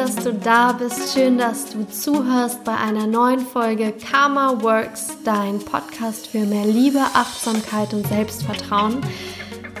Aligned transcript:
dass 0.00 0.16
du 0.16 0.32
da 0.32 0.72
bist. 0.72 1.12
Schön, 1.12 1.36
dass 1.36 1.66
du 1.66 1.86
zuhörst 1.86 2.64
bei 2.64 2.74
einer 2.74 3.06
neuen 3.06 3.40
Folge 3.40 3.92
Karma 3.92 4.62
Works, 4.62 5.08
dein 5.26 5.58
Podcast 5.58 6.28
für 6.28 6.38
mehr 6.38 6.64
Liebe, 6.64 7.00
Achtsamkeit 7.12 7.92
und 7.92 8.06
Selbstvertrauen. 8.06 9.02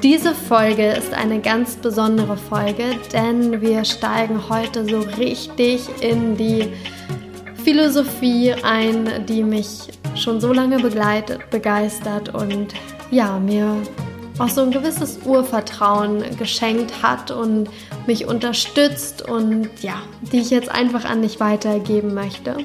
Diese 0.02 0.34
Folge 0.34 0.88
ist 0.88 1.14
eine 1.14 1.40
ganz 1.40 1.76
besondere 1.76 2.36
Folge, 2.36 2.98
denn 3.14 3.62
wir 3.62 3.82
steigen 3.86 4.46
heute 4.50 4.84
so 4.84 5.00
richtig 5.16 5.88
in 6.02 6.36
die 6.36 6.68
Philosophie 7.64 8.52
ein, 8.62 9.24
die 9.26 9.42
mich 9.42 9.88
schon 10.16 10.38
so 10.38 10.52
lange 10.52 10.80
begleitet, 10.80 11.48
begeistert 11.48 12.34
und 12.34 12.74
ja, 13.10 13.38
mir 13.38 13.74
auch 14.40 14.48
so 14.48 14.62
ein 14.62 14.70
gewisses 14.70 15.18
Urvertrauen 15.24 16.36
geschenkt 16.38 17.02
hat 17.02 17.30
und 17.30 17.68
mich 18.06 18.26
unterstützt 18.26 19.28
und 19.28 19.68
ja, 19.82 20.02
die 20.32 20.40
ich 20.40 20.50
jetzt 20.50 20.70
einfach 20.70 21.04
an 21.04 21.20
dich 21.20 21.40
weitergeben 21.40 22.14
möchte. 22.14 22.56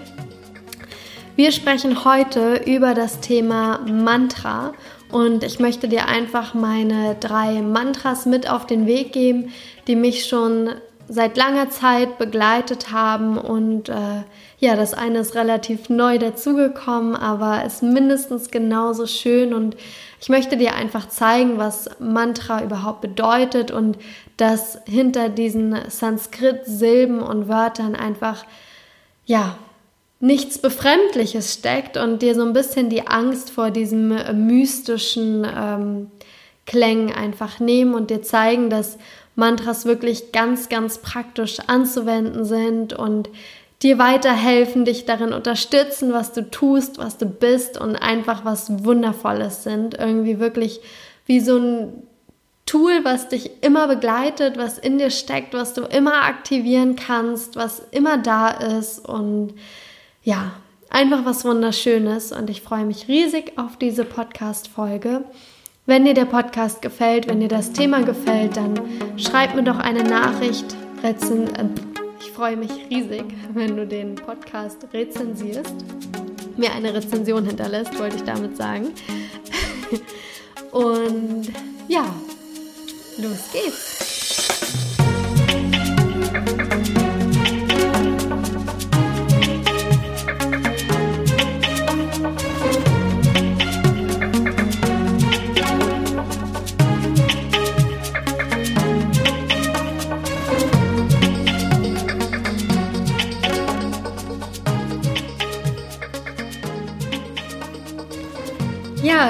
Wir 1.35 1.51
sprechen 1.51 2.05
heute 2.05 2.61
über 2.65 2.93
das 2.93 3.19
Thema 3.19 3.79
Mantra 3.85 4.73
und 5.11 5.43
ich 5.43 5.59
möchte 5.59 5.89
dir 5.89 6.07
einfach 6.07 6.53
meine 6.53 7.15
drei 7.19 7.61
Mantras 7.61 8.25
mit 8.25 8.49
auf 8.49 8.65
den 8.65 8.85
Weg 8.85 9.11
geben, 9.11 9.51
die 9.87 9.97
mich 9.97 10.25
schon 10.25 10.69
seit 11.07 11.37
langer 11.37 11.69
Zeit 11.69 12.17
begleitet 12.17 12.91
haben 12.91 13.37
und 13.37 13.89
äh, 13.89 14.23
ja, 14.57 14.75
das 14.75 14.93
eine 14.93 15.19
ist 15.19 15.35
relativ 15.35 15.89
neu 15.89 16.17
dazugekommen, 16.17 17.15
aber 17.15 17.63
ist 17.65 17.83
mindestens 17.83 18.49
genauso 18.49 19.05
schön 19.05 19.53
und 19.53 19.75
ich 20.19 20.29
möchte 20.29 20.57
dir 20.57 20.73
einfach 20.73 21.09
zeigen, 21.09 21.57
was 21.57 21.89
Mantra 21.99 22.63
überhaupt 22.63 23.01
bedeutet 23.01 23.69
und 23.69 23.97
dass 24.37 24.79
hinter 24.85 25.29
diesen 25.29 25.77
Sanskrit-Silben 25.87 27.21
und 27.21 27.47
Wörtern 27.47 27.95
einfach, 27.95 28.45
ja, 29.25 29.57
nichts 30.19 30.57
Befremdliches 30.57 31.53
steckt 31.53 31.97
und 31.97 32.21
dir 32.21 32.33
so 32.33 32.41
ein 32.41 32.53
bisschen 32.53 32.89
die 32.89 33.07
Angst 33.07 33.51
vor 33.51 33.69
diesem 33.69 34.47
mystischen 34.47 35.45
ähm, 35.45 36.11
Klängen 36.65 37.13
einfach 37.13 37.59
nehmen 37.59 37.93
und 37.93 38.09
dir 38.09 38.23
zeigen, 38.23 38.69
dass 38.69 38.97
Mantras 39.35 39.85
wirklich 39.85 40.31
ganz, 40.31 40.69
ganz 40.69 40.99
praktisch 40.99 41.59
anzuwenden 41.67 42.45
sind 42.45 42.93
und 42.93 43.29
dir 43.81 43.97
weiterhelfen, 43.97 44.85
dich 44.85 45.05
darin 45.05 45.33
unterstützen, 45.33 46.13
was 46.13 46.31
du 46.31 46.49
tust, 46.49 46.97
was 46.97 47.17
du 47.17 47.25
bist 47.25 47.79
und 47.79 47.95
einfach 47.95 48.45
was 48.45 48.85
Wundervolles 48.85 49.63
sind. 49.63 49.95
Irgendwie 49.99 50.39
wirklich 50.39 50.79
wie 51.25 51.39
so 51.39 51.57
ein 51.57 52.03
Tool, 52.65 53.01
was 53.03 53.29
dich 53.29 53.51
immer 53.61 53.87
begleitet, 53.87 54.57
was 54.57 54.79
in 54.79 54.97
dir 54.97 55.11
steckt, 55.11 55.53
was 55.53 55.73
du 55.73 55.81
immer 55.81 56.23
aktivieren 56.23 56.95
kannst, 56.95 57.55
was 57.55 57.83
immer 57.91 58.17
da 58.17 58.49
ist 58.49 59.07
und 59.07 59.53
ja, 60.23 60.53
einfach 60.89 61.25
was 61.25 61.45
Wunderschönes 61.45 62.31
und 62.31 62.49
ich 62.49 62.63
freue 62.63 62.85
mich 62.85 63.07
riesig 63.07 63.53
auf 63.57 63.77
diese 63.77 64.03
Podcast-Folge. 64.03 65.25
Wenn 65.87 66.03
dir 66.03 66.15
der 66.15 66.25
Podcast 66.25 66.81
gefällt, 66.81 67.27
wenn 67.27 67.41
dir 67.41 67.47
das 67.47 67.71
Thema 67.71 68.01
gefällt, 68.01 68.57
dann 68.57 68.73
schreib 69.17 69.53
mir 69.53 69.61
doch 69.61 69.77
eine 69.77 70.03
Nachricht. 70.03 70.75
Rezen 71.03 71.53
äh, 71.55 71.65
ich 72.19 72.31
freue 72.31 72.57
mich 72.57 72.71
riesig, 72.89 73.23
wenn 73.53 73.77
du 73.77 73.85
den 73.85 74.15
Podcast 74.15 74.87
rezensierst, 74.93 75.75
mir 76.57 76.71
eine 76.71 76.91
Rezension 76.91 77.45
hinterlässt, 77.45 77.99
wollte 77.99 78.15
ich 78.15 78.23
damit 78.23 78.57
sagen. 78.57 78.87
Und 80.71 81.53
ja, 81.87 82.05
los 83.19 83.51
geht's. 83.53 84.94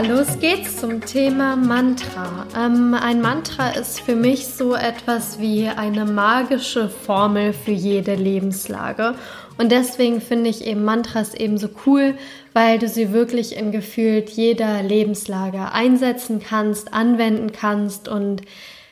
Los 0.02 0.40
geht's 0.40 0.82
zum 0.82 1.00
Thema 1.02 1.56
Mantra. 1.56 2.46
Ähm, 2.58 2.94
ein 2.94 3.22
Mantra 3.22 3.70
ist 3.70 4.02
für 4.02 4.16
mich 4.16 4.46
so 4.48 4.76
etwas 4.76 5.40
wie 5.40 5.70
eine 5.70 6.06
magische 6.06 6.90
Formel 6.90 7.54
für 7.54 7.72
jede 7.72 8.16
Lebenslage. 8.16 9.16
Und 9.58 9.72
deswegen 9.72 10.20
finde 10.20 10.50
ich 10.50 10.68
eben 10.68 10.84
Mantras 10.84 11.34
eben 11.34 11.58
so 11.58 11.70
cool, 11.86 12.16
weil 12.52 12.78
du 12.78 12.90
sie 12.90 13.14
wirklich 13.14 13.56
in 13.56 13.72
gefühlt 13.72 14.30
jeder 14.30 14.84
Lebenslage 14.84 15.72
einsetzen 15.72 16.42
kannst, 16.42 16.94
anwenden 16.94 17.54
kannst. 17.54 18.10
Und 18.10 18.42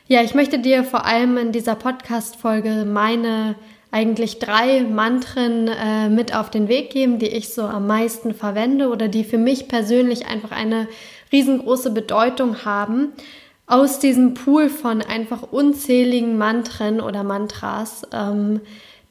ja, 0.07 0.21
ich 0.21 0.33
möchte 0.33 0.57
dir 0.59 0.85
vor 0.85 1.05
allem 1.05 1.37
in 1.37 1.51
dieser 1.51 1.75
Podcast-Folge 1.75 2.85
meine 2.85 3.55
eigentlich 3.93 4.39
drei 4.39 4.81
Mantren 4.81 5.67
äh, 5.67 6.09
mit 6.09 6.35
auf 6.35 6.49
den 6.49 6.67
Weg 6.67 6.89
geben, 6.89 7.19
die 7.19 7.27
ich 7.27 7.53
so 7.53 7.61
am 7.61 7.85
meisten 7.85 8.33
verwende 8.33 8.89
oder 8.89 9.07
die 9.07 9.23
für 9.23 9.37
mich 9.37 9.67
persönlich 9.67 10.25
einfach 10.25 10.51
eine 10.51 10.87
riesengroße 11.31 11.91
Bedeutung 11.91 12.65
haben. 12.65 13.13
Aus 13.67 13.99
diesem 13.99 14.33
Pool 14.33 14.69
von 14.69 15.03
einfach 15.03 15.43
unzähligen 15.43 16.39
Mantren 16.39 17.01
oder 17.01 17.23
Mantras, 17.23 18.01
ähm, 18.11 18.61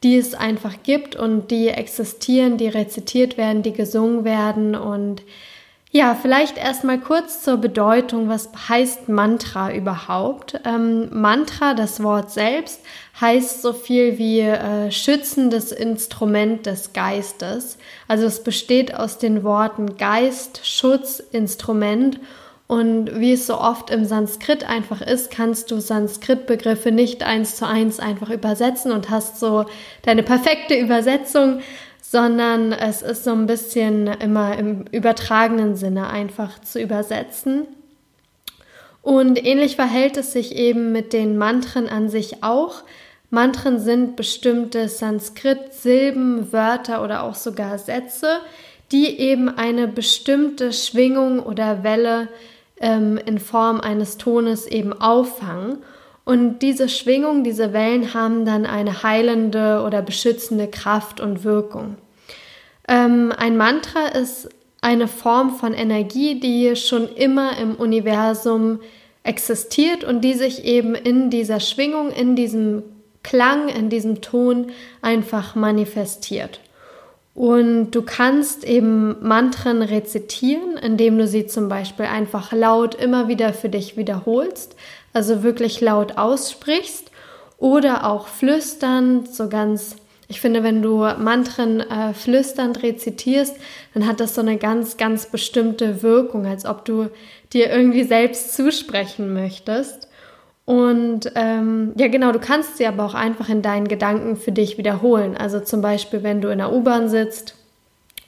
die 0.02 0.16
es 0.16 0.34
einfach 0.34 0.74
gibt 0.82 1.14
und 1.14 1.52
die 1.52 1.68
existieren, 1.68 2.56
die 2.56 2.66
rezitiert 2.66 3.38
werden, 3.38 3.62
die 3.62 3.72
gesungen 3.72 4.24
werden 4.24 4.74
und 4.74 5.22
ja, 5.94 6.14
vielleicht 6.14 6.56
erstmal 6.56 6.98
kurz 6.98 7.42
zur 7.42 7.58
Bedeutung, 7.58 8.30
was 8.30 8.48
heißt 8.66 9.10
Mantra 9.10 9.74
überhaupt? 9.74 10.58
Ähm, 10.64 11.08
Mantra, 11.12 11.74
das 11.74 12.02
Wort 12.02 12.30
selbst, 12.30 12.80
heißt 13.20 13.60
so 13.60 13.74
viel 13.74 14.16
wie 14.16 14.40
äh, 14.40 14.90
schützendes 14.90 15.70
Instrument 15.70 16.64
des 16.64 16.94
Geistes. 16.94 17.76
Also 18.08 18.24
es 18.24 18.42
besteht 18.42 18.94
aus 18.94 19.18
den 19.18 19.44
Worten 19.44 19.98
Geist, 19.98 20.66
Schutz, 20.66 21.20
Instrument 21.20 22.18
und 22.68 23.20
wie 23.20 23.34
es 23.34 23.46
so 23.46 23.60
oft 23.60 23.90
im 23.90 24.06
Sanskrit 24.06 24.66
einfach 24.66 25.02
ist, 25.02 25.30
kannst 25.30 25.70
du 25.70 25.78
Sanskrit-Begriffe 25.78 26.90
nicht 26.90 27.22
eins 27.22 27.56
zu 27.56 27.68
eins 27.68 28.00
einfach 28.00 28.30
übersetzen 28.30 28.92
und 28.92 29.10
hast 29.10 29.38
so 29.38 29.66
deine 30.00 30.22
perfekte 30.22 30.74
Übersetzung, 30.74 31.60
sondern 32.12 32.72
es 32.72 33.00
ist 33.00 33.24
so 33.24 33.30
ein 33.30 33.46
bisschen 33.46 34.06
immer 34.06 34.58
im 34.58 34.84
übertragenen 34.92 35.76
Sinne 35.76 36.10
einfach 36.10 36.58
zu 36.60 36.78
übersetzen. 36.78 37.66
Und 39.00 39.42
ähnlich 39.42 39.76
verhält 39.76 40.18
es 40.18 40.30
sich 40.34 40.54
eben 40.54 40.92
mit 40.92 41.14
den 41.14 41.38
Mantren 41.38 41.88
an 41.88 42.10
sich 42.10 42.44
auch. 42.44 42.82
Mantren 43.30 43.78
sind 43.78 44.16
bestimmte 44.16 44.90
Sanskrit-Silben, 44.90 46.52
Wörter 46.52 47.02
oder 47.02 47.22
auch 47.22 47.34
sogar 47.34 47.78
Sätze, 47.78 48.40
die 48.92 49.18
eben 49.18 49.48
eine 49.48 49.88
bestimmte 49.88 50.74
Schwingung 50.74 51.40
oder 51.40 51.82
Welle 51.82 52.28
ähm, 52.78 53.18
in 53.24 53.38
Form 53.38 53.80
eines 53.80 54.18
Tones 54.18 54.66
eben 54.66 54.92
auffangen. 54.92 55.78
Und 56.24 56.60
diese 56.60 56.88
Schwingung, 56.88 57.42
diese 57.42 57.72
Wellen 57.72 58.14
haben 58.14 58.44
dann 58.44 58.64
eine 58.64 59.02
heilende 59.02 59.82
oder 59.84 60.02
beschützende 60.02 60.68
Kraft 60.68 61.20
und 61.20 61.44
Wirkung. 61.44 61.96
Ähm, 62.88 63.32
ein 63.36 63.56
Mantra 63.56 64.08
ist 64.08 64.48
eine 64.80 65.08
Form 65.08 65.54
von 65.56 65.74
Energie, 65.74 66.38
die 66.38 66.76
schon 66.76 67.08
immer 67.08 67.56
im 67.58 67.74
Universum 67.74 68.80
existiert 69.24 70.04
und 70.04 70.22
die 70.22 70.34
sich 70.34 70.64
eben 70.64 70.94
in 70.94 71.30
dieser 71.30 71.60
Schwingung, 71.60 72.10
in 72.10 72.36
diesem 72.36 72.82
Klang, 73.22 73.68
in 73.68 73.88
diesem 73.88 74.20
Ton 74.20 74.72
einfach 75.00 75.54
manifestiert. 75.54 76.60
Und 77.34 77.92
du 77.92 78.02
kannst 78.02 78.64
eben 78.64 79.26
Mantren 79.26 79.80
rezitieren, 79.80 80.76
indem 80.76 81.16
du 81.16 81.26
sie 81.26 81.46
zum 81.46 81.68
Beispiel 81.68 82.04
einfach 82.04 82.52
laut 82.52 82.94
immer 82.94 83.28
wieder 83.28 83.54
für 83.54 83.70
dich 83.70 83.96
wiederholst, 83.96 84.76
also 85.12 85.42
wirklich 85.42 85.80
laut 85.80 86.18
aussprichst 86.18 87.10
oder 87.58 88.06
auch 88.06 88.26
flüstern, 88.26 89.26
so 89.26 89.48
ganz 89.48 89.96
ich 90.32 90.40
finde, 90.40 90.62
wenn 90.62 90.80
du 90.80 91.00
Mantren 91.18 91.80
äh, 91.80 92.14
flüsternd 92.14 92.82
rezitierst, 92.82 93.54
dann 93.92 94.06
hat 94.06 94.18
das 94.18 94.34
so 94.34 94.40
eine 94.40 94.56
ganz, 94.56 94.96
ganz 94.96 95.26
bestimmte 95.26 96.02
Wirkung, 96.02 96.46
als 96.46 96.64
ob 96.64 96.86
du 96.86 97.10
dir 97.52 97.70
irgendwie 97.70 98.04
selbst 98.04 98.54
zusprechen 98.56 99.34
möchtest. 99.34 100.08
Und 100.64 101.30
ähm, 101.34 101.92
ja, 101.98 102.08
genau, 102.08 102.32
du 102.32 102.38
kannst 102.38 102.78
sie 102.78 102.86
aber 102.86 103.04
auch 103.04 103.14
einfach 103.14 103.50
in 103.50 103.60
deinen 103.60 103.88
Gedanken 103.88 104.36
für 104.36 104.52
dich 104.52 104.78
wiederholen. 104.78 105.36
Also 105.36 105.60
zum 105.60 105.82
Beispiel, 105.82 106.22
wenn 106.22 106.40
du 106.40 106.48
in 106.48 106.58
der 106.58 106.72
U-Bahn 106.72 107.10
sitzt 107.10 107.54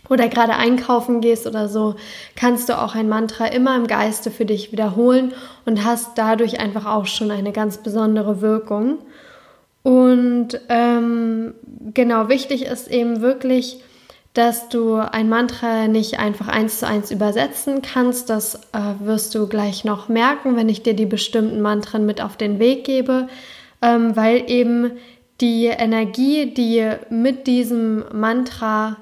oder 0.08 0.28
gerade 0.28 0.54
einkaufen 0.54 1.20
gehst 1.20 1.46
oder 1.46 1.68
so, 1.68 1.96
kannst 2.36 2.68
du 2.68 2.78
auch 2.78 2.94
ein 2.94 3.08
Mantra 3.08 3.46
immer 3.46 3.76
im 3.76 3.86
Geiste 3.86 4.30
für 4.30 4.44
dich 4.44 4.72
wiederholen 4.72 5.32
und 5.64 5.84
hast 5.84 6.18
dadurch 6.18 6.60
einfach 6.60 6.86
auch 6.86 7.06
schon 7.06 7.30
eine 7.30 7.52
ganz 7.52 7.78
besondere 7.78 8.40
Wirkung. 8.40 8.98
Und 9.82 10.60
ähm, 10.68 11.54
genau, 11.92 12.28
wichtig 12.28 12.64
ist 12.64 12.90
eben 12.90 13.20
wirklich, 13.20 13.82
dass 14.34 14.68
du 14.68 14.96
ein 14.96 15.28
Mantra 15.28 15.86
nicht 15.86 16.18
einfach 16.18 16.48
eins 16.48 16.80
zu 16.80 16.88
eins 16.88 17.10
übersetzen 17.10 17.82
kannst. 17.82 18.30
Das 18.30 18.56
äh, 18.72 18.78
wirst 19.00 19.34
du 19.34 19.46
gleich 19.46 19.84
noch 19.84 20.08
merken, 20.08 20.56
wenn 20.56 20.68
ich 20.68 20.82
dir 20.82 20.94
die 20.94 21.06
bestimmten 21.06 21.60
Mantren 21.60 22.04
mit 22.04 22.20
auf 22.20 22.36
den 22.36 22.58
Weg 22.58 22.84
gebe, 22.84 23.28
ähm, 23.80 24.16
weil 24.16 24.50
eben 24.50 24.92
die 25.40 25.66
Energie, 25.66 26.52
die 26.52 26.90
mit 27.10 27.46
diesem 27.46 28.04
Mantra 28.12 28.96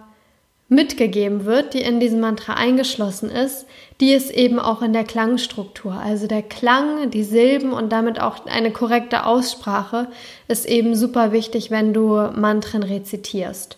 mitgegeben 0.72 1.44
wird, 1.44 1.74
die 1.74 1.82
in 1.82 2.00
diesem 2.00 2.20
Mantra 2.20 2.54
eingeschlossen 2.54 3.30
ist, 3.30 3.66
die 4.00 4.12
ist 4.12 4.30
eben 4.30 4.58
auch 4.58 4.82
in 4.82 4.92
der 4.92 5.04
Klangstruktur. 5.04 5.92
Also 5.92 6.26
der 6.26 6.42
Klang, 6.42 7.10
die 7.10 7.22
Silben 7.22 7.72
und 7.72 7.92
damit 7.92 8.20
auch 8.20 8.46
eine 8.46 8.72
korrekte 8.72 9.26
Aussprache 9.26 10.08
ist 10.48 10.66
eben 10.66 10.96
super 10.96 11.32
wichtig, 11.32 11.70
wenn 11.70 11.92
du 11.92 12.16
Mantren 12.34 12.82
rezitierst. 12.82 13.76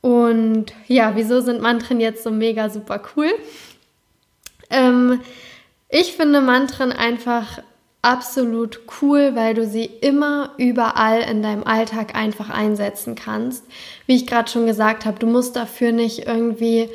Und 0.00 0.72
ja, 0.86 1.12
wieso 1.14 1.42
sind 1.42 1.60
Mantren 1.60 2.00
jetzt 2.00 2.24
so 2.24 2.30
mega 2.30 2.70
super 2.70 3.02
cool? 3.14 3.30
Ähm, 4.70 5.20
ich 5.90 6.12
finde 6.12 6.40
Mantren 6.40 6.92
einfach 6.92 7.60
absolut 8.02 8.80
cool, 9.00 9.34
weil 9.34 9.54
du 9.54 9.66
sie 9.66 9.84
immer 9.84 10.50
überall 10.56 11.20
in 11.20 11.42
deinem 11.42 11.64
Alltag 11.64 12.14
einfach 12.14 12.48
einsetzen 12.48 13.14
kannst. 13.14 13.64
Wie 14.06 14.16
ich 14.16 14.26
gerade 14.26 14.50
schon 14.50 14.66
gesagt 14.66 15.04
habe, 15.04 15.18
du 15.18 15.26
musst 15.26 15.56
dafür 15.56 15.92
nicht 15.92 16.26
irgendwie 16.26 16.88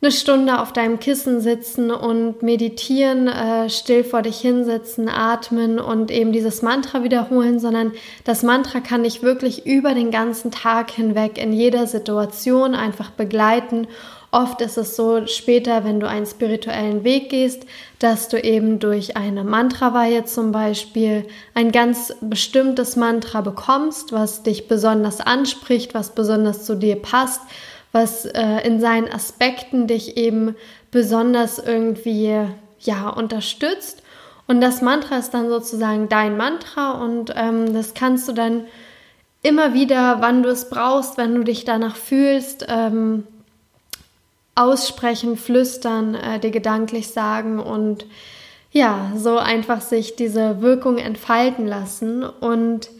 eine 0.00 0.10
Stunde 0.10 0.58
auf 0.58 0.72
deinem 0.72 0.98
Kissen 0.98 1.40
sitzen 1.40 1.92
und 1.92 2.42
meditieren, 2.42 3.28
äh, 3.28 3.70
still 3.70 4.02
vor 4.02 4.22
dich 4.22 4.40
hinsetzen, 4.40 5.08
atmen 5.08 5.78
und 5.78 6.10
eben 6.10 6.32
dieses 6.32 6.60
Mantra 6.60 7.04
wiederholen, 7.04 7.60
sondern 7.60 7.92
das 8.24 8.42
Mantra 8.42 8.80
kann 8.80 9.04
dich 9.04 9.22
wirklich 9.22 9.64
über 9.64 9.94
den 9.94 10.10
ganzen 10.10 10.50
Tag 10.50 10.90
hinweg 10.90 11.38
in 11.38 11.52
jeder 11.52 11.86
Situation 11.86 12.74
einfach 12.74 13.10
begleiten. 13.10 13.86
Oft 14.32 14.60
ist 14.62 14.78
es 14.78 14.96
so 14.96 15.26
später, 15.26 15.84
wenn 15.84 16.00
du 16.00 16.08
einen 16.08 16.26
spirituellen 16.26 17.04
Weg 17.04 17.28
gehst, 17.28 17.66
dass 18.00 18.28
du 18.28 18.42
eben 18.42 18.80
durch 18.80 19.16
eine 19.16 19.44
Mantraweihe 19.44 20.24
zum 20.24 20.50
Beispiel 20.50 21.26
ein 21.54 21.70
ganz 21.70 22.14
bestimmtes 22.20 22.96
Mantra 22.96 23.42
bekommst, 23.42 24.10
was 24.12 24.42
dich 24.42 24.66
besonders 24.66 25.20
anspricht, 25.20 25.94
was 25.94 26.14
besonders 26.14 26.64
zu 26.64 26.74
dir 26.74 26.96
passt 26.96 27.42
was 27.92 28.24
äh, 28.24 28.66
in 28.66 28.80
seinen 28.80 29.12
Aspekten 29.12 29.86
dich 29.86 30.16
eben 30.16 30.56
besonders 30.90 31.58
irgendwie 31.58 32.46
ja 32.80 33.08
unterstützt. 33.10 34.02
Und 34.48 34.60
das 34.60 34.82
Mantra 34.82 35.18
ist 35.18 35.30
dann 35.30 35.48
sozusagen 35.48 36.08
dein 36.08 36.36
Mantra 36.36 36.92
und 36.92 37.32
ähm, 37.36 37.72
das 37.72 37.94
kannst 37.94 38.28
du 38.28 38.32
dann 38.32 38.64
immer 39.42 39.74
wieder, 39.74 40.20
wann 40.20 40.42
du 40.42 40.48
es 40.48 40.68
brauchst, 40.68 41.16
wenn 41.16 41.34
du 41.34 41.44
dich 41.44 41.64
danach 41.64 41.96
fühlst, 41.96 42.66
ähm, 42.68 43.26
aussprechen, 44.54 45.36
flüstern, 45.36 46.14
äh, 46.14 46.38
dir 46.38 46.50
gedanklich 46.50 47.08
sagen 47.08 47.58
und 47.58 48.06
ja, 48.70 49.12
so 49.16 49.38
einfach 49.38 49.80
sich 49.80 50.16
diese 50.16 50.62
Wirkung 50.62 50.98
entfalten 50.98 51.66
lassen. 51.66 52.24
Und 52.24 52.90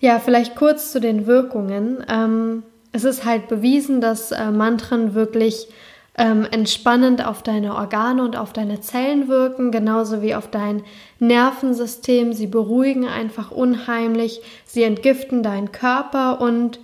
ja, 0.00 0.18
vielleicht 0.20 0.56
kurz 0.56 0.92
zu 0.92 1.00
den 1.00 1.26
Wirkungen. 1.26 2.04
Ähm, 2.08 2.62
es 2.92 3.04
ist 3.04 3.24
halt 3.24 3.48
bewiesen, 3.48 4.00
dass 4.00 4.32
äh, 4.32 4.50
Mantren 4.50 5.14
wirklich 5.14 5.68
ähm, 6.16 6.46
entspannend 6.50 7.24
auf 7.24 7.42
deine 7.42 7.74
Organe 7.76 8.22
und 8.24 8.36
auf 8.36 8.52
deine 8.52 8.80
Zellen 8.80 9.28
wirken, 9.28 9.70
genauso 9.70 10.22
wie 10.22 10.34
auf 10.34 10.50
dein 10.50 10.82
Nervensystem. 11.20 12.32
Sie 12.32 12.46
beruhigen 12.46 13.06
einfach 13.06 13.50
unheimlich, 13.50 14.40
sie 14.64 14.82
entgiften 14.82 15.42
deinen 15.42 15.72
Körper 15.72 16.40
und 16.40 16.80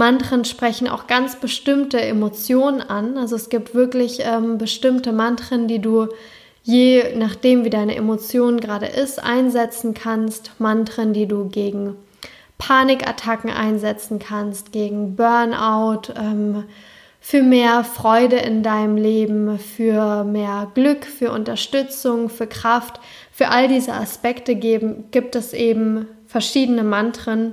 Mantren 0.00 0.46
sprechen 0.46 0.88
auch 0.88 1.06
ganz 1.06 1.36
bestimmte 1.36 2.00
Emotionen 2.00 2.80
an. 2.80 3.18
Also 3.18 3.36
es 3.36 3.50
gibt 3.50 3.74
wirklich 3.74 4.20
ähm, 4.22 4.56
bestimmte 4.56 5.12
Mantren, 5.12 5.68
die 5.68 5.78
du 5.78 6.08
je 6.62 7.14
nachdem, 7.16 7.66
wie 7.66 7.70
deine 7.70 7.96
Emotion 7.96 8.60
gerade 8.60 8.86
ist, 8.86 9.22
einsetzen 9.22 9.92
kannst. 9.92 10.52
Mantren, 10.58 11.12
die 11.12 11.26
du 11.26 11.50
gegen 11.50 11.96
Panikattacken 12.56 13.50
einsetzen 13.50 14.18
kannst, 14.18 14.72
gegen 14.72 15.16
Burnout, 15.16 16.14
ähm, 16.16 16.64
für 17.20 17.42
mehr 17.42 17.84
Freude 17.84 18.36
in 18.36 18.62
deinem 18.62 18.96
Leben, 18.96 19.58
für 19.58 20.24
mehr 20.24 20.68
Glück, 20.72 21.04
für 21.04 21.30
Unterstützung, 21.30 22.30
für 22.30 22.46
Kraft. 22.46 23.00
Für 23.32 23.48
all 23.48 23.68
diese 23.68 23.92
Aspekte 23.92 24.54
geben, 24.54 25.04
gibt 25.10 25.36
es 25.36 25.52
eben 25.52 26.06
verschiedene 26.26 26.84
Mantren 26.84 27.52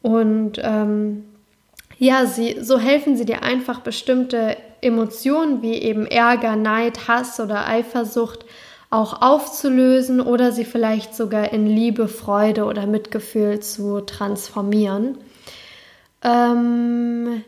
und 0.00 0.58
ähm, 0.62 1.24
ja, 2.04 2.26
sie, 2.26 2.58
so 2.60 2.78
helfen 2.78 3.16
sie 3.16 3.24
dir 3.24 3.42
einfach 3.42 3.80
bestimmte 3.80 4.58
Emotionen 4.82 5.62
wie 5.62 5.74
eben 5.74 6.06
Ärger, 6.06 6.54
Neid, 6.54 7.08
Hass 7.08 7.40
oder 7.40 7.66
Eifersucht 7.66 8.44
auch 8.90 9.22
aufzulösen 9.22 10.20
oder 10.20 10.52
sie 10.52 10.66
vielleicht 10.66 11.16
sogar 11.16 11.52
in 11.52 11.66
Liebe, 11.66 12.06
Freude 12.06 12.64
oder 12.64 12.86
Mitgefühl 12.86 13.60
zu 13.60 14.02
transformieren. 14.02 15.16
Ähm, 16.22 17.42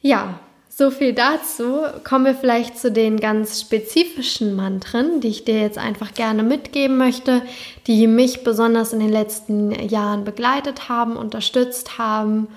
ja, 0.00 0.40
so 0.70 0.90
viel 0.90 1.12
dazu. 1.12 1.80
Kommen 2.02 2.24
wir 2.24 2.34
vielleicht 2.34 2.78
zu 2.78 2.90
den 2.90 3.20
ganz 3.20 3.60
spezifischen 3.60 4.56
Mantren, 4.56 5.20
die 5.20 5.28
ich 5.28 5.44
dir 5.44 5.60
jetzt 5.60 5.78
einfach 5.78 6.14
gerne 6.14 6.42
mitgeben 6.42 6.96
möchte, 6.96 7.42
die 7.86 8.06
mich 8.06 8.42
besonders 8.42 8.94
in 8.94 9.00
den 9.00 9.12
letzten 9.12 9.70
Jahren 9.70 10.24
begleitet 10.24 10.88
haben, 10.88 11.16
unterstützt 11.16 11.98
haben 11.98 12.48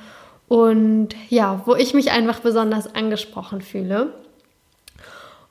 und 0.50 1.10
ja, 1.30 1.62
wo 1.66 1.75
ich 1.75 1.94
mich 1.94 2.12
einfach 2.12 2.42
besonders 2.42 2.94
angesprochen 2.94 3.62
fühle. 3.62 4.13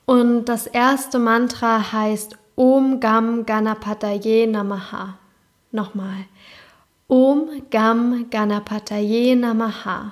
Und 0.05 0.45
das 0.45 0.67
erste 0.67 1.19
Mantra 1.19 1.91
heißt 1.93 2.37
Om 2.55 2.99
Gam 2.99 3.45
Ganapataye 3.45 4.45
Namaha. 4.45 5.17
Nochmal. 5.71 6.25
Om 7.07 7.47
Gam 7.71 8.25
Ganapataye 8.29 9.35
Namaha. 9.35 10.11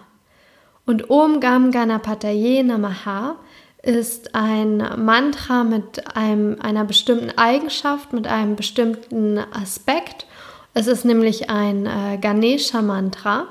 Und 0.85 1.09
Om 1.09 1.41
Gam 1.41 1.71
Ganapataye 1.71 2.63
Namaha 2.63 3.35
ist 3.83 4.35
ein 4.35 4.77
Mantra 5.03 5.65
mit 5.65 6.15
einem, 6.15 6.57
einer 6.61 6.85
bestimmten 6.85 7.37
Eigenschaft, 7.37 8.13
mit 8.13 8.25
einem 8.25 8.55
bestimmten 8.55 9.37
Aspekt. 9.37 10.27
Es 10.73 10.87
ist 10.87 11.03
nämlich 11.03 11.49
ein 11.49 11.85
äh, 11.85 12.17
Ganesha-Mantra. 12.21 13.47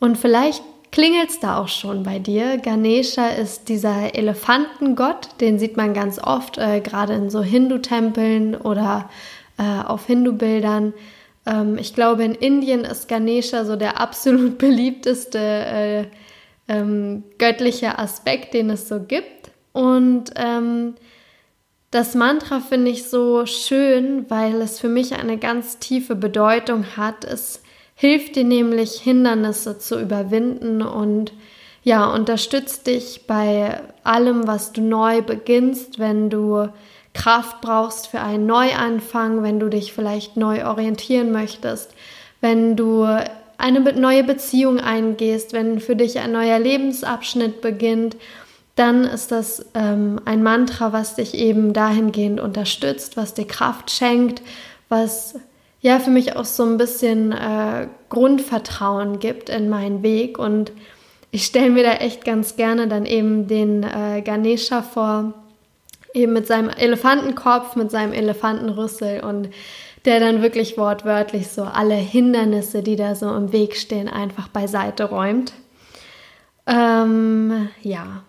Und 0.00 0.16
vielleicht 0.18 0.62
klingelt 0.90 1.30
es 1.30 1.40
da 1.40 1.58
auch 1.58 1.68
schon 1.68 2.02
bei 2.02 2.18
dir. 2.18 2.58
Ganesha 2.58 3.28
ist 3.28 3.68
dieser 3.68 4.14
Elefantengott, 4.14 5.28
den 5.40 5.58
sieht 5.58 5.76
man 5.76 5.94
ganz 5.94 6.18
oft, 6.18 6.58
äh, 6.58 6.80
gerade 6.80 7.14
in 7.14 7.30
so 7.30 7.42
Hindu-Tempeln 7.42 8.56
oder 8.56 9.08
äh, 9.58 9.82
auf 9.84 10.06
Hindu-Bildern. 10.06 10.94
Ähm, 11.46 11.78
ich 11.78 11.94
glaube, 11.94 12.24
in 12.24 12.34
Indien 12.34 12.80
ist 12.80 13.08
Ganesha 13.08 13.64
so 13.64 13.76
der 13.76 14.00
absolut 14.00 14.58
beliebteste 14.58 15.38
äh, 15.38 16.04
ähm, 16.68 17.24
göttliche 17.38 17.98
Aspekt, 17.98 18.54
den 18.54 18.70
es 18.70 18.88
so 18.88 19.00
gibt. 19.00 19.50
Und 19.72 20.32
ähm, 20.36 20.94
das 21.90 22.14
Mantra 22.14 22.60
finde 22.60 22.90
ich 22.90 23.08
so 23.08 23.46
schön, 23.46 24.28
weil 24.28 24.60
es 24.62 24.78
für 24.80 24.88
mich 24.88 25.14
eine 25.14 25.38
ganz 25.38 25.78
tiefe 25.78 26.14
Bedeutung 26.14 26.96
hat. 26.96 27.24
Es 27.24 27.62
hilft 28.00 28.36
dir 28.36 28.44
nämlich, 28.44 28.92
Hindernisse 28.92 29.78
zu 29.78 30.00
überwinden 30.00 30.80
und 30.80 31.34
ja, 31.82 32.10
unterstützt 32.10 32.86
dich 32.86 33.26
bei 33.26 33.78
allem, 34.04 34.46
was 34.46 34.72
du 34.72 34.80
neu 34.80 35.20
beginnst, 35.20 35.98
wenn 35.98 36.30
du 36.30 36.68
Kraft 37.12 37.60
brauchst 37.60 38.06
für 38.06 38.20
einen 38.20 38.46
Neuanfang, 38.46 39.42
wenn 39.42 39.60
du 39.60 39.68
dich 39.68 39.92
vielleicht 39.92 40.38
neu 40.38 40.64
orientieren 40.66 41.30
möchtest, 41.30 41.90
wenn 42.40 42.74
du 42.74 43.06
eine 43.58 43.80
neue 43.80 44.24
Beziehung 44.24 44.80
eingehst, 44.80 45.52
wenn 45.52 45.78
für 45.78 45.94
dich 45.94 46.20
ein 46.20 46.32
neuer 46.32 46.58
Lebensabschnitt 46.58 47.60
beginnt, 47.60 48.16
dann 48.76 49.04
ist 49.04 49.30
das 49.30 49.66
ähm, 49.74 50.22
ein 50.24 50.42
Mantra, 50.42 50.94
was 50.94 51.16
dich 51.16 51.34
eben 51.34 51.74
dahingehend 51.74 52.40
unterstützt, 52.40 53.18
was 53.18 53.34
dir 53.34 53.46
Kraft 53.46 53.90
schenkt, 53.90 54.40
was 54.88 55.34
ja 55.80 55.98
für 55.98 56.10
mich 56.10 56.36
auch 56.36 56.44
so 56.44 56.64
ein 56.64 56.76
bisschen 56.76 57.32
äh, 57.32 57.88
Grundvertrauen 58.08 59.18
gibt 59.18 59.48
in 59.48 59.68
meinen 59.68 60.02
Weg 60.02 60.38
und 60.38 60.72
ich 61.30 61.44
stelle 61.44 61.70
mir 61.70 61.84
da 61.84 61.92
echt 61.92 62.24
ganz 62.24 62.56
gerne 62.56 62.88
dann 62.88 63.06
eben 63.06 63.46
den 63.46 63.84
äh, 63.84 64.20
Ganesha 64.22 64.82
vor, 64.82 65.32
eben 66.12 66.32
mit 66.32 66.46
seinem 66.46 66.70
Elefantenkopf, 66.70 67.76
mit 67.76 67.90
seinem 67.90 68.12
Elefantenrüssel 68.12 69.20
und 69.20 69.48
der 70.04 70.18
dann 70.18 70.42
wirklich 70.42 70.76
wortwörtlich 70.76 71.48
so 71.48 71.62
alle 71.62 71.94
Hindernisse, 71.94 72.82
die 72.82 72.96
da 72.96 73.14
so 73.14 73.34
im 73.34 73.52
Weg 73.52 73.76
stehen, 73.76 74.08
einfach 74.08 74.48
beiseite 74.48 75.04
räumt. 75.04 75.52
Ähm, 76.66 77.68
ja, 77.82 78.22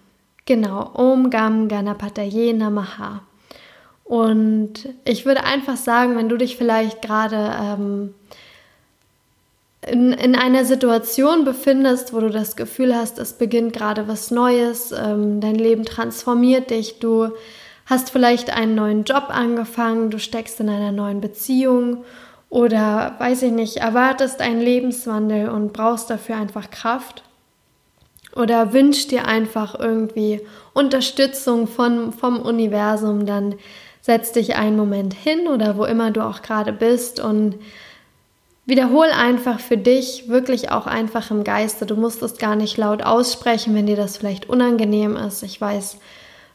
genau. 0.46 0.92
Om 0.94 1.30
Gam 1.30 1.68
Ganapataye 1.68 2.54
Namaha. 2.54 3.22
Und 4.12 4.90
ich 5.06 5.26
würde 5.26 5.46
einfach 5.46 5.78
sagen, 5.78 6.18
wenn 6.18 6.28
du 6.28 6.36
dich 6.36 6.58
vielleicht 6.58 7.02
gerade 7.02 7.56
ähm, 7.58 8.14
in, 9.88 10.12
in 10.12 10.36
einer 10.36 10.66
Situation 10.66 11.46
befindest, 11.46 12.14
wo 12.14 12.20
du 12.20 12.30
das 12.30 12.58
Gefühl 12.58 12.94
hast, 12.94 13.20
es 13.20 13.32
beginnt 13.32 13.72
gerade 13.72 14.10
was 14.10 14.30
Neues, 14.30 14.92
ähm, 14.92 15.40
dein 15.40 15.56
Leben 15.56 15.86
transformiert 15.86 16.72
dich, 16.72 17.00
du 17.00 17.30
hast 17.86 18.10
vielleicht 18.10 18.50
einen 18.54 18.76
neuen 18.76 19.06
Job 19.06 19.28
angefangen, 19.30 20.10
du 20.10 20.20
steckst 20.20 20.60
in 20.60 20.68
einer 20.68 20.92
neuen 20.92 21.22
Beziehung 21.22 22.04
oder 22.50 23.16
weiß 23.18 23.44
ich 23.44 23.54
nicht, 23.54 23.78
erwartest 23.78 24.42
einen 24.42 24.60
Lebenswandel 24.60 25.48
und 25.48 25.72
brauchst 25.72 26.10
dafür 26.10 26.36
einfach 26.36 26.70
Kraft 26.70 27.24
oder 28.36 28.74
wünschst 28.74 29.10
dir 29.12 29.26
einfach 29.26 29.80
irgendwie 29.80 30.42
Unterstützung 30.74 31.66
von, 31.66 32.12
vom 32.12 32.42
Universum, 32.42 33.26
dann 33.26 33.56
setz 34.02 34.32
dich 34.32 34.56
einen 34.56 34.76
Moment 34.76 35.14
hin 35.14 35.48
oder 35.48 35.78
wo 35.78 35.86
immer 35.86 36.12
du 36.12 36.22
auch 36.22 36.42
gerade 36.42 36.74
bist 36.74 37.20
und 37.20 37.56
Wiederhol 38.66 39.08
einfach 39.08 39.60
für 39.60 39.78
dich, 39.78 40.30
wirklich 40.30 40.72
auch 40.72 40.86
einfach 40.86 41.32
im 41.32 41.44
Geiste. 41.44 41.86
Du 41.86 41.96
musst 41.96 42.22
es 42.22 42.38
gar 42.38 42.56
nicht 42.56 42.78
laut 42.78 43.04
aussprechen, 43.04 43.74
wenn 43.74 43.88
dir 43.88 43.96
das 43.96 44.18
vielleicht 44.18 44.50
unangenehm 44.50 45.16
ist. 45.18 45.42
Ich 45.42 45.60
weiß, 45.60 45.98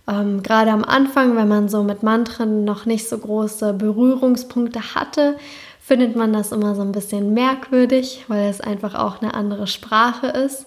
ähm, 0.09 0.43
gerade 0.43 0.71
am 0.71 0.85
Anfang, 0.85 1.37
wenn 1.37 1.49
man 1.49 1.69
so 1.69 1.83
mit 1.83 2.03
Mantren 2.03 2.65
noch 2.65 2.87
nicht 2.87 3.09
so 3.09 3.19
große 3.19 3.73
Berührungspunkte 3.75 4.95
hatte, 4.95 5.37
findet 5.81 6.15
man 6.15 6.33
das 6.33 6.53
immer 6.53 6.75
so 6.75 6.83
ein 6.83 6.93
bisschen 6.93 7.35
merkwürdig, 7.35 8.25
weil 8.29 8.49
es 8.49 8.61
einfach 8.61 8.95
auch 8.95 9.21
eine 9.21 9.35
andere 9.35 9.67
Sprache 9.67 10.29
ist. 10.29 10.67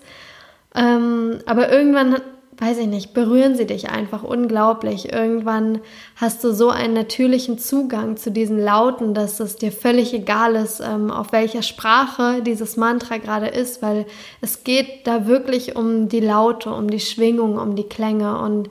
Ähm, 0.76 1.40
aber 1.46 1.72
irgendwann 1.72 2.22
weiß 2.60 2.80
ich 2.80 2.88
nicht, 2.88 3.14
berühren 3.14 3.56
sie 3.56 3.66
dich 3.66 3.90
einfach 3.90 4.24
unglaublich. 4.24 5.14
Irgendwann 5.14 5.80
hast 6.18 6.44
du 6.44 6.54
so 6.54 6.70
einen 6.70 6.94
natürlichen 6.94 7.58
Zugang 7.58 8.18
zu 8.18 8.32
diesen 8.32 8.60
Lauten, 8.60 9.14
dass 9.14 9.40
es 9.40 9.56
dir 9.56 9.72
völlig 9.72 10.14
egal 10.14 10.56
ist, 10.56 10.82
ähm, 10.82 11.10
auf 11.10 11.32
welcher 11.32 11.62
Sprache 11.62 12.42
dieses 12.42 12.76
Mantra 12.76 13.18
gerade 13.18 13.48
ist, 13.48 13.82
weil 13.82 14.06
es 14.42 14.66
geht 14.66 15.08
da 15.08 15.26
wirklich 15.26 15.78
um 15.78 16.10
die 16.10 16.20
Laute, 16.20 16.72
um 16.72 16.90
die 16.90 17.00
Schwingung, 17.00 17.58
um 17.58 17.76
die 17.78 17.88
Klänge 17.88 18.40
und 18.40 18.70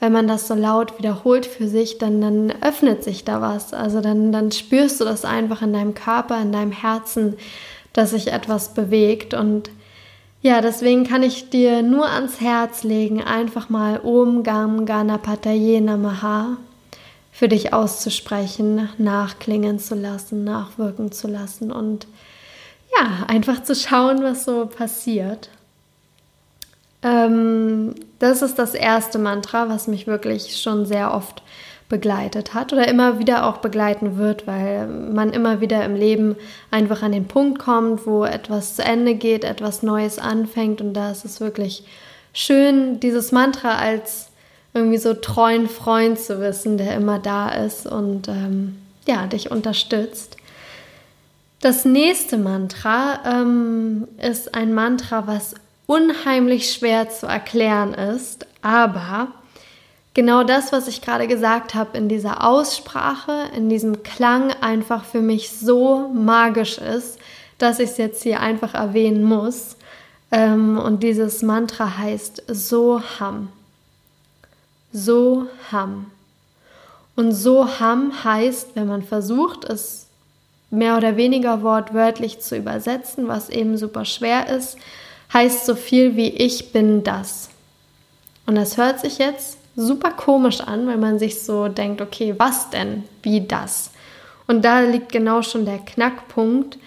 wenn 0.00 0.12
man 0.12 0.26
das 0.26 0.48
so 0.48 0.54
laut 0.54 0.98
wiederholt 0.98 1.44
für 1.44 1.68
sich, 1.68 1.98
dann, 1.98 2.22
dann 2.22 2.52
öffnet 2.62 3.04
sich 3.04 3.24
da 3.24 3.42
was. 3.42 3.74
Also 3.74 4.00
dann, 4.00 4.32
dann 4.32 4.50
spürst 4.50 4.98
du 4.98 5.04
das 5.04 5.26
einfach 5.26 5.60
in 5.60 5.74
deinem 5.74 5.92
Körper, 5.92 6.40
in 6.40 6.52
deinem 6.52 6.72
Herzen, 6.72 7.36
dass 7.92 8.10
sich 8.10 8.32
etwas 8.32 8.72
bewegt 8.72 9.34
und 9.34 9.70
ja, 10.42 10.60
deswegen 10.60 11.04
kann 11.04 11.22
ich 11.22 11.50
dir 11.50 11.82
nur 11.82 12.08
ans 12.08 12.40
Herz 12.40 12.82
legen, 12.82 13.22
einfach 13.22 13.68
mal 13.68 14.00
Om 14.02 14.42
Gam 14.42 14.86
Ganapataye 14.86 15.80
Namaha 15.80 16.56
für 17.30 17.48
dich 17.48 17.72
auszusprechen, 17.72 18.88
nachklingen 18.98 19.78
zu 19.78 19.94
lassen, 19.94 20.44
nachwirken 20.44 21.12
zu 21.12 21.28
lassen 21.28 21.70
und 21.70 22.06
ja, 22.96 23.24
einfach 23.28 23.62
zu 23.62 23.74
schauen, 23.74 24.22
was 24.22 24.44
so 24.44 24.66
passiert. 24.66 25.50
Ähm, 27.02 27.94
das 28.18 28.42
ist 28.42 28.58
das 28.58 28.74
erste 28.74 29.18
Mantra, 29.18 29.68
was 29.68 29.86
mich 29.86 30.06
wirklich 30.06 30.60
schon 30.60 30.86
sehr 30.86 31.14
oft 31.14 31.42
begleitet 31.90 32.54
hat 32.54 32.72
oder 32.72 32.88
immer 32.88 33.18
wieder 33.18 33.46
auch 33.46 33.58
begleiten 33.58 34.16
wird, 34.16 34.46
weil 34.46 34.86
man 34.86 35.32
immer 35.32 35.60
wieder 35.60 35.84
im 35.84 35.94
Leben 35.94 36.36
einfach 36.70 37.02
an 37.02 37.12
den 37.12 37.28
Punkt 37.28 37.58
kommt, 37.58 38.06
wo 38.06 38.24
etwas 38.24 38.76
zu 38.76 38.82
Ende 38.82 39.14
geht, 39.14 39.44
etwas 39.44 39.82
Neues 39.82 40.18
anfängt 40.18 40.80
und 40.80 40.94
da 40.94 41.10
ist 41.10 41.26
es 41.26 41.40
wirklich 41.40 41.84
schön, 42.32 43.00
dieses 43.00 43.32
Mantra 43.32 43.76
als 43.76 44.28
irgendwie 44.72 44.98
so 44.98 45.14
treuen 45.14 45.68
Freund 45.68 46.18
zu 46.18 46.40
wissen, 46.40 46.78
der 46.78 46.94
immer 46.94 47.18
da 47.18 47.50
ist 47.50 47.86
und 47.86 48.28
ähm, 48.28 48.78
ja, 49.06 49.26
dich 49.26 49.50
unterstützt. 49.50 50.36
Das 51.60 51.84
nächste 51.84 52.38
Mantra 52.38 53.18
ähm, 53.26 54.06
ist 54.16 54.54
ein 54.54 54.72
Mantra, 54.72 55.26
was 55.26 55.54
unheimlich 55.86 56.72
schwer 56.72 57.10
zu 57.10 57.26
erklären 57.26 57.94
ist, 57.94 58.46
aber 58.62 59.28
genau 60.14 60.44
das, 60.44 60.72
was 60.72 60.88
ich 60.88 61.02
gerade 61.02 61.26
gesagt 61.26 61.74
habe, 61.74 61.96
in 61.96 62.08
dieser 62.08 62.46
Aussprache, 62.46 63.46
in 63.56 63.68
diesem 63.68 64.02
Klang 64.02 64.52
einfach 64.60 65.04
für 65.04 65.20
mich 65.20 65.50
so 65.50 66.08
magisch 66.08 66.78
ist, 66.78 67.18
dass 67.58 67.78
ich 67.78 67.90
es 67.90 67.96
jetzt 67.98 68.22
hier 68.22 68.40
einfach 68.40 68.74
erwähnen 68.74 69.22
muss. 69.22 69.76
Ähm, 70.32 70.78
und 70.78 71.02
dieses 71.02 71.42
Mantra 71.42 71.98
heißt 71.98 72.42
Soham. 72.48 73.48
Soham. 74.92 76.06
Und 77.16 77.32
Soham 77.32 78.24
heißt, 78.24 78.70
wenn 78.74 78.86
man 78.86 79.02
versucht, 79.02 79.64
es 79.64 80.06
mehr 80.70 80.96
oder 80.96 81.16
weniger 81.16 81.62
wortwörtlich 81.62 82.40
zu 82.40 82.56
übersetzen, 82.56 83.28
was 83.28 83.50
eben 83.50 83.76
super 83.76 84.04
schwer 84.04 84.48
ist, 84.48 84.78
heißt 85.32 85.66
so 85.66 85.74
viel 85.74 86.16
wie 86.16 86.28
ich 86.28 86.72
bin 86.72 87.02
das. 87.02 87.50
Und 88.46 88.54
das 88.54 88.76
hört 88.76 89.00
sich 89.00 89.18
jetzt 89.18 89.58
super 89.80 90.10
komisch 90.10 90.60
an, 90.60 90.86
weil 90.86 90.98
man 90.98 91.18
sich 91.18 91.42
so 91.42 91.68
denkt, 91.68 92.00
okay, 92.00 92.34
was 92.38 92.70
denn? 92.70 93.04
Wie 93.22 93.40
das? 93.40 93.90
Und 94.46 94.64
da 94.64 94.80
liegt 94.80 95.12
genau 95.12 95.42
schon 95.42 95.64
der 95.64 95.78
Knackpunkt. 95.78 96.78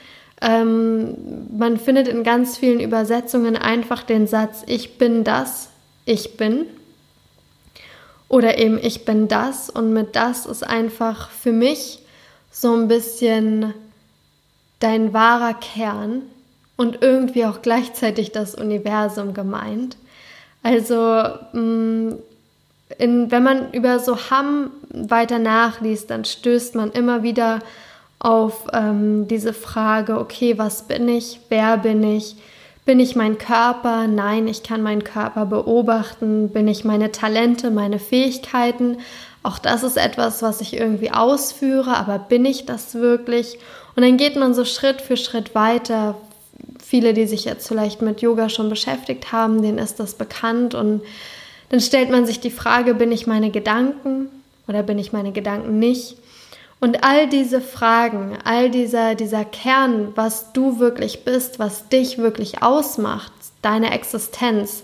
Ähm, 0.41 1.47
man 1.57 1.77
findet 1.77 2.07
in 2.07 2.23
ganz 2.23 2.57
vielen 2.57 2.79
Übersetzungen 2.79 3.55
einfach 3.55 4.03
den 4.03 4.27
Satz, 4.27 4.63
ich 4.67 4.97
bin 4.97 5.23
das, 5.23 5.69
ich 6.05 6.37
bin. 6.37 6.65
Oder 8.27 8.57
eben, 8.57 8.77
ich 8.81 9.05
bin 9.05 9.27
das. 9.27 9.69
Und 9.69 9.93
mit 9.93 10.15
das 10.15 10.45
ist 10.45 10.63
einfach 10.63 11.29
für 11.29 11.51
mich 11.51 11.99
so 12.51 12.73
ein 12.73 12.87
bisschen 12.87 13.73
dein 14.79 15.13
wahrer 15.13 15.53
Kern 15.53 16.23
und 16.75 17.01
irgendwie 17.01 17.45
auch 17.45 17.61
gleichzeitig 17.61 18.31
das 18.31 18.55
Universum 18.55 19.33
gemeint. 19.33 19.97
Also 20.63 20.95
mh, 21.53 21.61
mm, 21.61 22.19
in, 22.97 23.31
wenn 23.31 23.43
man 23.43 23.71
über 23.71 23.99
so 23.99 24.29
Ham 24.29 24.71
weiter 24.89 25.39
nachliest, 25.39 26.09
dann 26.09 26.25
stößt 26.25 26.75
man 26.75 26.91
immer 26.91 27.23
wieder 27.23 27.59
auf 28.19 28.67
ähm, 28.71 29.27
diese 29.27 29.53
Frage, 29.53 30.17
okay, 30.19 30.57
was 30.57 30.83
bin 30.83 31.09
ich, 31.09 31.39
wer 31.49 31.77
bin 31.77 32.03
ich, 32.03 32.37
bin 32.85 32.99
ich 32.99 33.15
mein 33.15 33.37
Körper? 33.37 34.07
Nein, 34.07 34.47
ich 34.47 34.63
kann 34.63 34.81
meinen 34.81 35.03
Körper 35.03 35.45
beobachten. 35.45 36.49
Bin 36.49 36.67
ich 36.67 36.83
meine 36.83 37.11
Talente, 37.11 37.71
meine 37.71 37.99
Fähigkeiten? 37.99 38.97
Auch 39.41 39.57
das 39.59 39.83
ist 39.83 39.97
etwas, 39.97 40.41
was 40.41 40.61
ich 40.61 40.75
irgendwie 40.75 41.11
ausführe, 41.11 41.95
aber 41.95 42.19
bin 42.19 42.45
ich 42.45 42.65
das 42.65 42.95
wirklich? 42.95 43.57
Und 43.95 44.03
dann 44.03 44.17
geht 44.17 44.35
man 44.35 44.53
so 44.53 44.65
Schritt 44.65 45.01
für 45.01 45.17
Schritt 45.17 45.55
weiter. 45.55 46.15
Viele, 46.81 47.13
die 47.13 47.25
sich 47.25 47.45
jetzt 47.45 47.67
vielleicht 47.67 48.01
mit 48.01 48.21
Yoga 48.21 48.49
schon 48.49 48.69
beschäftigt 48.69 49.31
haben, 49.31 49.61
denen 49.61 49.77
ist 49.77 49.99
das 49.99 50.15
bekannt 50.15 50.75
und 50.75 51.01
dann 51.69 51.79
stellt 51.79 52.11
man 52.11 52.25
sich 52.25 52.39
die 52.39 52.51
Frage, 52.51 52.93
bin 52.93 53.11
ich 53.11 53.27
meine 53.27 53.51
Gedanken 53.51 54.27
oder 54.67 54.83
bin 54.83 54.99
ich 54.99 55.13
meine 55.13 55.31
Gedanken 55.31 55.79
nicht? 55.79 56.17
Und 56.79 57.03
all 57.03 57.29
diese 57.29 57.61
Fragen, 57.61 58.37
all 58.43 58.69
dieser, 58.69 59.15
dieser 59.15 59.45
Kern, 59.45 60.09
was 60.15 60.51
du 60.51 60.79
wirklich 60.79 61.23
bist, 61.23 61.57
was 61.57 61.87
dich 61.87 62.17
wirklich 62.17 62.61
ausmacht, 62.61 63.31
deine 63.61 63.91
Existenz, 63.91 64.83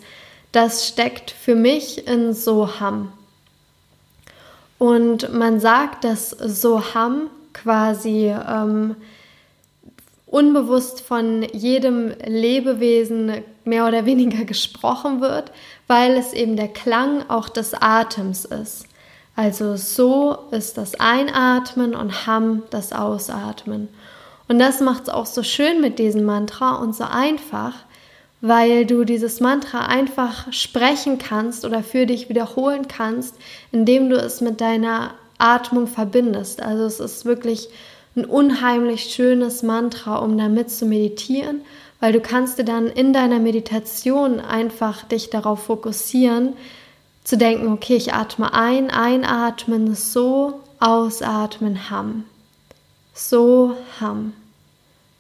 das 0.51 0.87
steckt 0.87 1.31
für 1.31 1.55
mich 1.55 2.07
in 2.07 2.33
Soham. 2.33 3.11
Und 4.77 5.33
man 5.33 5.59
sagt, 5.59 6.05
dass 6.05 6.29
Soham 6.29 7.29
quasi 7.53 8.33
ähm, 8.49 8.95
unbewusst 10.25 11.01
von 11.01 11.43
jedem 11.51 12.13
Lebewesen 12.25 13.43
mehr 13.69 13.87
oder 13.87 14.05
weniger 14.05 14.43
gesprochen 14.43 15.21
wird, 15.21 15.51
weil 15.87 16.17
es 16.17 16.33
eben 16.33 16.55
der 16.55 16.67
Klang 16.67 17.29
auch 17.29 17.47
des 17.47 17.73
Atems 17.73 18.45
ist. 18.45 18.85
Also 19.35 19.77
so 19.77 20.37
ist 20.51 20.77
das 20.77 20.99
Einatmen 20.99 21.95
und 21.95 22.27
Ham 22.27 22.63
das 22.71 22.91
Ausatmen. 22.91 23.87
Und 24.49 24.59
das 24.59 24.81
macht 24.81 25.03
es 25.03 25.09
auch 25.09 25.27
so 25.27 25.43
schön 25.43 25.79
mit 25.79 25.99
diesem 25.99 26.25
Mantra 26.25 26.75
und 26.75 26.95
so 26.95 27.05
einfach, 27.05 27.73
weil 28.41 28.85
du 28.85 29.05
dieses 29.05 29.39
Mantra 29.39 29.85
einfach 29.85 30.51
sprechen 30.51 31.19
kannst 31.19 31.65
oder 31.65 31.83
für 31.83 32.05
dich 32.05 32.29
wiederholen 32.29 32.87
kannst, 32.87 33.35
indem 33.71 34.09
du 34.09 34.17
es 34.17 34.41
mit 34.41 34.59
deiner 34.59 35.13
Atmung 35.37 35.87
verbindest. 35.87 36.61
Also 36.61 36.83
es 36.85 36.99
ist 36.99 37.25
wirklich 37.25 37.69
ein 38.15 38.25
unheimlich 38.25 39.03
schönes 39.13 39.63
Mantra, 39.63 40.17
um 40.17 40.37
damit 40.37 40.71
zu 40.71 40.85
meditieren, 40.85 41.61
weil 41.99 42.13
du 42.13 42.21
kannst 42.21 42.57
dir 42.57 42.63
dann 42.63 42.87
in 42.87 43.13
deiner 43.13 43.39
Meditation 43.39 44.39
einfach 44.39 45.03
dich 45.03 45.29
darauf 45.29 45.63
fokussieren, 45.63 46.53
zu 47.23 47.37
denken, 47.37 47.71
okay, 47.71 47.95
ich 47.95 48.13
atme 48.13 48.53
ein, 48.53 48.89
einatmen, 48.89 49.93
so, 49.95 50.61
ausatmen, 50.79 51.89
ham. 51.89 52.25
So, 53.13 53.75
ham. 53.99 54.33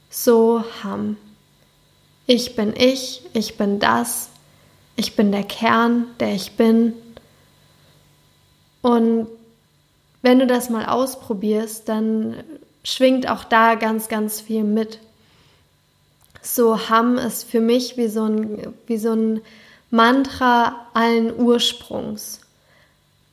So, 0.09 0.63
ham. 0.83 1.17
Ich 2.25 2.55
bin 2.55 2.73
ich, 2.75 3.23
ich 3.33 3.57
bin 3.57 3.79
das, 3.79 4.29
ich 4.95 5.15
bin 5.15 5.31
der 5.31 5.43
Kern, 5.43 6.05
der 6.19 6.33
ich 6.33 6.53
bin. 6.53 6.93
Und 8.81 9.27
wenn 10.21 10.39
du 10.39 10.47
das 10.47 10.69
mal 10.69 10.85
ausprobierst, 10.85 11.89
dann 11.89 12.35
schwingt 12.83 13.29
auch 13.29 13.43
da 13.43 13.75
ganz, 13.75 14.07
ganz 14.07 14.41
viel 14.41 14.63
mit. 14.63 14.99
So 16.41 16.89
Ham 16.89 17.17
ist 17.17 17.49
für 17.49 17.61
mich 17.61 17.97
wie 17.97 18.07
so 18.07 18.23
ein, 18.23 18.73
wie 18.87 18.97
so 18.97 19.13
ein 19.13 19.41
Mantra 19.91 20.87
allen 20.93 21.37
Ursprungs. 21.37 22.41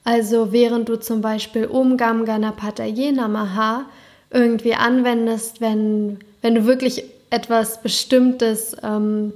Also 0.04 0.52
während 0.52 0.88
du 0.88 0.96
zum 0.96 1.20
Beispiel 1.20 1.68
Om 1.68 1.96
Gam 1.96 2.24
Ganapataye 2.24 3.12
Namaha 3.12 3.86
irgendwie 4.30 4.74
anwendest, 4.74 5.60
wenn, 5.60 6.18
wenn 6.42 6.54
du 6.54 6.66
wirklich 6.66 7.04
etwas 7.30 7.82
Bestimmtes, 7.82 8.76
ähm, 8.82 9.32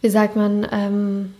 wie 0.00 0.08
sagt 0.08 0.36
man, 0.36 0.66
ähm, 0.72 1.34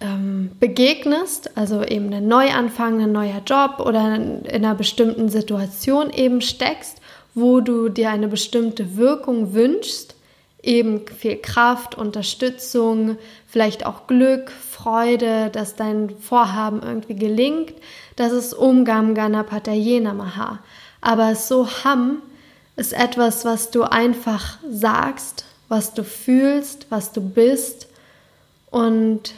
ähm, 0.00 0.50
begegnest, 0.58 1.56
also 1.56 1.82
eben 1.82 2.12
einen 2.12 2.28
Neuanfang, 2.28 3.02
ein 3.02 3.12
neuer 3.12 3.42
Job 3.46 3.80
oder 3.80 4.16
in 4.16 4.46
einer 4.46 4.74
bestimmten 4.74 5.28
Situation 5.28 6.10
eben 6.10 6.40
steckst, 6.40 7.00
wo 7.36 7.60
du 7.60 7.90
dir 7.90 8.10
eine 8.10 8.28
bestimmte 8.28 8.96
Wirkung 8.96 9.52
wünschst, 9.52 10.14
eben 10.62 11.06
viel 11.06 11.36
Kraft, 11.36 11.94
Unterstützung, 11.94 13.18
vielleicht 13.46 13.84
auch 13.84 14.06
Glück, 14.06 14.50
Freude, 14.50 15.50
dass 15.50 15.76
dein 15.76 16.10
Vorhaben 16.18 16.82
irgendwie 16.82 17.14
gelingt, 17.14 17.74
das 18.16 18.32
ist 18.32 18.54
Umgam 18.54 19.14
Ganapataye 19.14 20.00
Namaha. 20.00 20.60
Aber 21.02 21.34
so 21.34 21.68
Ham 21.84 22.22
ist 22.74 22.94
etwas, 22.94 23.44
was 23.44 23.70
du 23.70 23.82
einfach 23.82 24.58
sagst, 24.70 25.44
was 25.68 25.92
du 25.92 26.04
fühlst, 26.04 26.86
was 26.88 27.12
du 27.12 27.20
bist 27.20 27.86
und 28.70 29.34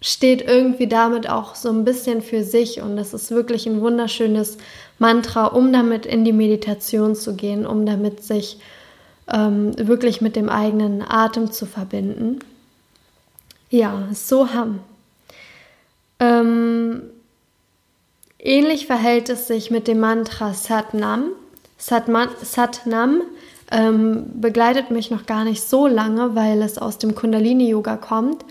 steht 0.00 0.42
irgendwie 0.42 0.86
damit 0.86 1.28
auch 1.28 1.54
so 1.54 1.70
ein 1.70 1.84
bisschen 1.84 2.22
für 2.22 2.44
sich 2.44 2.80
und 2.80 2.96
das 2.96 3.14
ist 3.14 3.30
wirklich 3.30 3.66
ein 3.66 3.80
wunderschönes 3.80 4.58
Mantra, 4.98 5.46
um 5.46 5.72
damit 5.72 6.06
in 6.06 6.24
die 6.24 6.32
Meditation 6.32 7.14
zu 7.14 7.34
gehen, 7.34 7.66
um 7.66 7.84
damit 7.84 8.22
sich 8.22 8.60
ähm, 9.32 9.72
wirklich 9.76 10.20
mit 10.20 10.36
dem 10.36 10.48
eigenen 10.48 11.02
Atem 11.02 11.50
zu 11.50 11.66
verbinden. 11.66 12.38
Ja, 13.70 14.08
Soham. 14.12 14.80
Ähm, 16.20 17.02
ähnlich 18.38 18.86
verhält 18.86 19.28
es 19.28 19.46
sich 19.46 19.70
mit 19.70 19.88
dem 19.88 20.00
Mantra 20.00 20.54
Satnam. 20.54 21.30
Satnam 21.76 23.22
ähm, 23.70 24.26
begleitet 24.40 24.90
mich 24.90 25.10
noch 25.10 25.26
gar 25.26 25.44
nicht 25.44 25.62
so 25.62 25.86
lange, 25.86 26.34
weil 26.34 26.62
es 26.62 26.78
aus 26.78 26.98
dem 26.98 27.14
Kundalini-Yoga 27.14 27.96
kommt 27.96 28.44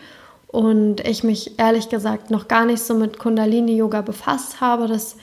und 0.48 1.06
ich 1.08 1.24
mich 1.24 1.60
ehrlich 1.60 1.90
gesagt 1.90 2.32
noch 2.32 2.48
gar 2.48 2.66
nicht 2.66 2.82
so 2.82 2.94
mit 2.94 3.20
Kundalini-Yoga 3.20 4.02
befasst 4.02 4.62
habe. 4.62 4.88
Das 4.88 5.18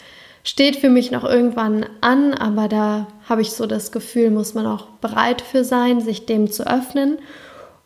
steht 0.45 0.77
für 0.77 0.91
mich 0.91 1.11
noch 1.11 1.25
irgendwann 1.25 1.87
an, 2.01 2.35
aber 2.35 2.69
da 2.69 3.07
habe 3.29 3.43
ich 3.43 3.53
so 3.53 3.67
das 3.67 3.91
Gefühl, 3.91 4.31
muss 4.31 4.55
man 4.55 4.67
auch 4.67 4.87
bereit 5.01 5.41
für 5.41 5.65
sein, 5.65 6.01
sich 6.01 6.27
dem 6.27 6.51
zu 6.51 6.67
öffnen. 6.67 7.19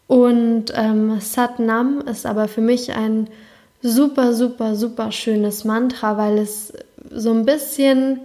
Und 0.08 0.72
ähm, 0.74 1.20
Satnam 1.20 2.00
ist 2.00 2.26
aber 2.26 2.48
für 2.48 2.62
mich 2.62 2.94
ein 2.94 3.28
super, 3.82 4.34
super, 4.34 4.74
super 4.74 5.12
schönes 5.12 5.64
Mantra, 5.64 6.16
weil 6.16 6.38
es 6.38 6.72
so 7.10 7.30
ein 7.30 7.44
bisschen 7.44 8.20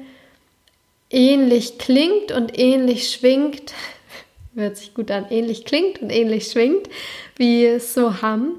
ähnlich 1.09 1.77
klingt 1.77 2.31
und 2.31 2.57
ähnlich 2.57 3.11
schwingt, 3.11 3.73
hört 4.55 4.77
sich 4.77 4.93
gut 4.93 5.11
an, 5.11 5.27
ähnlich 5.29 5.65
klingt 5.65 6.01
und 6.01 6.09
ähnlich 6.09 6.47
schwingt 6.47 6.89
wie 7.35 7.79
Soham. 7.79 8.55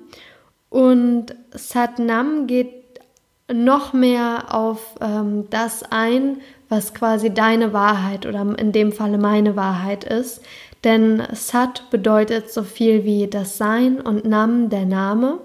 Und 0.75 1.27
Satnam 1.53 2.49
geht 2.49 2.99
noch 3.47 3.93
mehr 3.93 4.47
auf 4.53 4.97
ähm, 5.01 5.49
das 5.49 5.85
ein, 5.85 6.39
was 6.69 6.95
quasi 6.95 7.33
deine 7.33 7.73
Wahrheit 7.73 8.27
oder 8.27 8.45
in 8.59 8.73
dem 8.73 8.91
Falle 8.91 9.17
meine 9.17 9.55
Wahrheit 9.55 10.03
ist. 10.03 10.43
Denn 10.83 11.23
Sat 11.31 11.89
bedeutet 11.91 12.51
so 12.51 12.65
viel 12.65 13.05
wie 13.05 13.29
das 13.29 13.57
Sein 13.57 14.01
und 14.01 14.25
Nam 14.25 14.69
der 14.69 14.85
Name. 14.85 15.39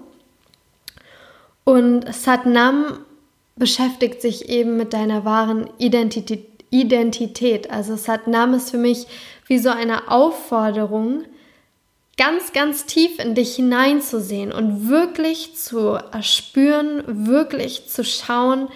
Und 1.62 2.12
Satnam 2.12 2.98
beschäftigt 3.54 4.22
sich 4.22 4.48
eben 4.48 4.76
mit 4.76 4.92
deiner 4.92 5.24
wahren 5.24 5.70
Identität. 5.78 6.48
Identität. 6.70 7.70
Also 7.70 7.94
Satnam 7.94 8.54
ist 8.54 8.70
für 8.70 8.78
mich 8.78 9.06
wie 9.46 9.58
so 9.58 9.70
eine 9.70 10.10
Aufforderung, 10.10 11.22
ganz, 12.20 12.52
ganz 12.52 12.84
tief 12.84 13.18
in 13.18 13.34
dich 13.34 13.56
hineinzusehen 13.56 14.52
und 14.52 14.90
wirklich 14.90 15.56
zu 15.56 15.92
erspüren, 16.12 17.02
wirklich 17.06 17.88
zu 17.88 18.04
schauen, 18.04 18.68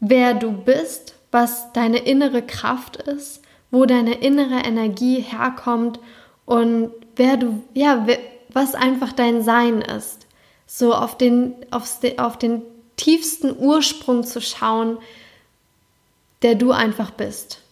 wer 0.00 0.34
du 0.34 0.50
bist, 0.50 1.14
was 1.30 1.72
deine 1.74 1.98
innere 1.98 2.42
Kraft 2.42 2.96
ist, 2.96 3.40
wo 3.70 3.86
deine 3.86 4.14
innere 4.14 4.64
Energie 4.64 5.20
herkommt 5.20 6.00
und 6.44 6.90
wer 7.14 7.36
du, 7.36 7.62
ja, 7.72 8.04
was 8.48 8.74
einfach 8.74 9.12
dein 9.12 9.44
Sein 9.44 9.80
ist. 9.82 10.26
So 10.66 10.92
auf 10.92 11.16
den, 11.16 11.54
aufs, 11.70 12.00
auf 12.16 12.36
den 12.36 12.62
tiefsten 12.96 13.56
Ursprung 13.56 14.24
zu 14.24 14.40
schauen, 14.40 14.98
der 16.42 16.56
du 16.56 16.72
einfach 16.72 17.12
bist. 17.12 17.62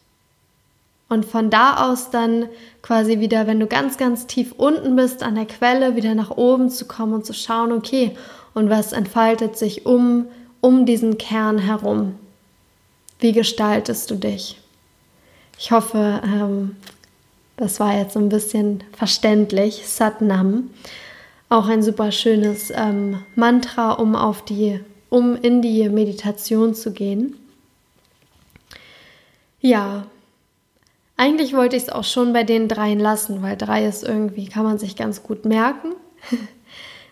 Und 1.11 1.27
von 1.27 1.51
da 1.51 1.91
aus 1.91 2.11
dann 2.11 2.49
quasi 2.83 3.19
wieder, 3.19 3.49
wenn 3.49 3.59
du 3.59 3.67
ganz, 3.67 3.99
ganz 3.99 4.29
tief 4.29 4.53
unten 4.57 4.95
bist 4.95 5.25
an 5.25 5.35
der 5.35 5.45
Quelle, 5.45 5.97
wieder 5.97 6.15
nach 6.15 6.31
oben 6.31 6.71
zu 6.71 6.87
kommen 6.87 7.15
und 7.15 7.27
zu 7.27 7.35
schauen, 7.35 7.73
okay, 7.73 8.17
und 8.55 8.71
was 8.71 8.93
entfaltet 8.93 9.59
sich 9.59 9.87
um, 9.87 10.27
um 10.61 10.87
diesen 10.87 11.19
Kern 11.19 11.59
herum? 11.59 12.15
Wie 13.19 13.33
gestaltest 13.33 14.09
du 14.13 14.15
dich? 14.15 14.61
Ich 15.59 15.73
hoffe, 15.73 16.23
ähm, 16.25 16.77
das 17.57 17.81
war 17.81 17.99
jetzt 17.99 18.15
so 18.15 18.21
ein 18.21 18.29
bisschen 18.29 18.85
verständlich. 18.97 19.89
Satnam, 19.89 20.71
auch 21.49 21.67
ein 21.67 21.83
super 21.83 22.13
schönes 22.13 22.71
ähm, 22.73 23.19
Mantra, 23.35 23.95
um 23.95 24.15
auf 24.15 24.45
die, 24.45 24.79
um 25.09 25.35
in 25.35 25.61
die 25.61 25.89
Meditation 25.89 26.73
zu 26.73 26.93
gehen. 26.93 27.35
Ja, 29.61 30.07
eigentlich 31.21 31.55
wollte 31.55 31.77
ich 31.77 31.83
es 31.83 31.89
auch 31.91 32.05
schon 32.05 32.33
bei 32.33 32.45
den 32.45 32.67
dreien 32.67 32.99
lassen, 32.99 33.43
weil 33.43 33.55
drei 33.55 33.85
ist 33.85 34.03
irgendwie, 34.03 34.49
kann 34.49 34.65
man 34.65 34.79
sich 34.79 34.97
ganz 34.97 35.23
gut 35.23 35.45
merken. 35.45 35.95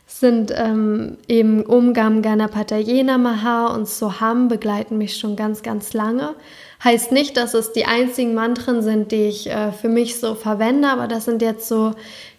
sind 0.06 0.50
ähm, 0.56 1.18
eben 1.28 1.62
Umgam 1.62 2.22
Ganapataye 2.22 3.02
Namaha 3.02 3.66
und 3.66 3.86
Soham 3.86 4.48
begleiten 4.48 4.96
mich 4.96 5.18
schon 5.18 5.36
ganz, 5.36 5.62
ganz 5.62 5.92
lange. 5.92 6.34
Heißt 6.82 7.12
nicht, 7.12 7.36
dass 7.36 7.52
es 7.52 7.72
die 7.72 7.84
einzigen 7.84 8.32
Mantren 8.32 8.80
sind, 8.80 9.12
die 9.12 9.28
ich 9.28 9.50
äh, 9.50 9.72
für 9.72 9.90
mich 9.90 10.18
so 10.18 10.34
verwende, 10.34 10.88
aber 10.88 11.06
das 11.06 11.26
sind 11.26 11.42
jetzt 11.42 11.68
so 11.68 11.92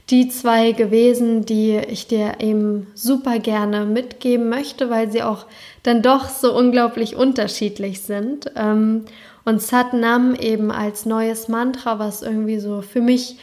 die 0.09 0.27
zwei 0.29 0.71
gewesen, 0.71 1.45
die 1.45 1.77
ich 1.77 2.07
dir 2.07 2.35
eben 2.39 2.87
super 2.95 3.39
gerne 3.39 3.85
mitgeben 3.85 4.49
möchte, 4.49 4.89
weil 4.89 5.11
sie 5.11 5.21
auch 5.21 5.45
dann 5.83 6.01
doch 6.01 6.29
so 6.29 6.55
unglaublich 6.55 7.15
unterschiedlich 7.15 8.01
sind. 8.01 8.51
Ähm, 8.55 9.05
und 9.45 9.61
Satnam 9.61 10.35
eben 10.35 10.71
als 10.71 11.05
neues 11.05 11.47
Mantra, 11.47 11.97
was 11.97 12.21
irgendwie 12.21 12.59
so 12.59 12.81
für 12.81 13.01
mich 13.01 13.37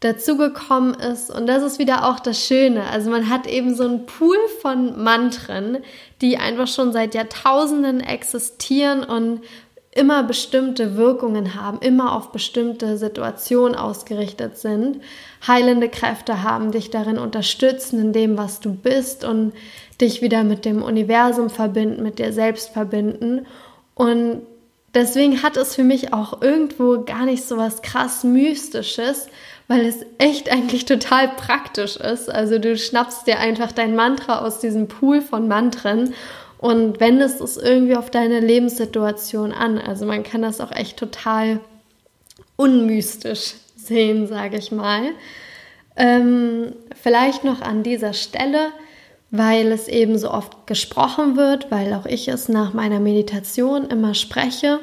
dazugekommen 0.00 0.94
ist. 0.94 1.30
Und 1.30 1.46
das 1.48 1.62
ist 1.62 1.78
wieder 1.78 2.08
auch 2.08 2.20
das 2.20 2.44
Schöne. 2.46 2.84
Also 2.84 3.10
man 3.10 3.28
hat 3.28 3.46
eben 3.46 3.74
so 3.74 3.84
einen 3.84 4.06
Pool 4.06 4.36
von 4.62 5.02
Mantren, 5.02 5.78
die 6.20 6.36
einfach 6.36 6.68
schon 6.68 6.92
seit 6.92 7.14
Jahrtausenden 7.14 8.00
existieren 8.00 9.02
und 9.02 9.40
immer 9.92 10.22
bestimmte 10.22 10.96
Wirkungen 10.96 11.54
haben, 11.54 11.78
immer 11.80 12.14
auf 12.14 12.30
bestimmte 12.30 12.98
Situationen 12.98 13.74
ausgerichtet 13.74 14.58
sind, 14.58 15.00
heilende 15.46 15.88
Kräfte 15.88 16.42
haben, 16.42 16.72
dich 16.72 16.90
darin 16.90 17.18
unterstützen, 17.18 17.98
in 18.00 18.12
dem, 18.12 18.36
was 18.36 18.60
du 18.60 18.74
bist 18.74 19.24
und 19.24 19.52
dich 20.00 20.22
wieder 20.22 20.44
mit 20.44 20.64
dem 20.64 20.82
Universum 20.82 21.50
verbinden, 21.50 22.02
mit 22.02 22.18
dir 22.18 22.32
selbst 22.32 22.70
verbinden. 22.70 23.46
Und 23.94 24.42
deswegen 24.94 25.42
hat 25.42 25.56
es 25.56 25.74
für 25.74 25.84
mich 25.84 26.12
auch 26.12 26.42
irgendwo 26.42 27.02
gar 27.04 27.24
nicht 27.24 27.44
so 27.44 27.56
was 27.56 27.82
krass 27.82 28.24
Mystisches, 28.24 29.28
weil 29.68 29.84
es 29.84 30.04
echt 30.18 30.50
eigentlich 30.50 30.84
total 30.84 31.28
praktisch 31.28 31.96
ist. 31.96 32.30
Also 32.30 32.58
du 32.58 32.76
schnappst 32.76 33.26
dir 33.26 33.38
einfach 33.38 33.72
dein 33.72 33.96
Mantra 33.96 34.40
aus 34.40 34.60
diesem 34.60 34.86
Pool 34.86 35.20
von 35.20 35.48
Mantren 35.48 36.14
und 36.58 37.00
wendest 37.00 37.40
es 37.40 37.56
irgendwie 37.56 37.96
auf 37.96 38.10
deine 38.10 38.40
Lebenssituation 38.40 39.52
an. 39.52 39.78
Also 39.78 40.06
man 40.06 40.22
kann 40.22 40.42
das 40.42 40.60
auch 40.60 40.72
echt 40.72 40.96
total 40.98 41.60
unmystisch 42.56 43.54
sehen, 43.76 44.26
sage 44.26 44.58
ich 44.58 44.72
mal. 44.72 45.02
Ähm, 45.96 46.72
vielleicht 47.00 47.44
noch 47.44 47.60
an 47.60 47.82
dieser 47.82 48.12
Stelle 48.12 48.70
weil 49.30 49.72
es 49.72 49.88
eben 49.88 50.18
so 50.18 50.30
oft 50.30 50.66
gesprochen 50.66 51.36
wird, 51.36 51.70
weil 51.70 51.92
auch 51.92 52.06
ich 52.06 52.28
es 52.28 52.48
nach 52.48 52.72
meiner 52.72 53.00
Meditation 53.00 53.88
immer 53.88 54.14
spreche 54.14 54.80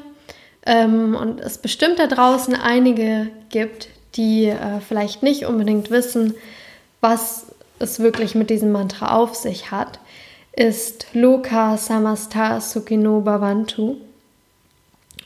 ähm, 0.65 1.15
und 1.15 1.41
es 1.41 1.57
bestimmt 1.57 1.99
da 1.99 2.07
draußen 2.07 2.55
einige 2.55 3.27
gibt, 3.49 3.89
die 4.15 4.45
äh, 4.45 4.79
vielleicht 4.87 5.23
nicht 5.23 5.45
unbedingt 5.45 5.89
wissen, 5.89 6.35
was 7.01 7.47
es 7.79 7.99
wirklich 7.99 8.35
mit 8.35 8.49
diesem 8.49 8.71
Mantra 8.71 9.15
auf 9.17 9.35
sich 9.35 9.71
hat, 9.71 9.99
ist 10.55 11.07
Loka 11.13 11.77
Samasta 11.77 12.61
Sukhino 12.61 13.21
Bhavantu. 13.21 13.97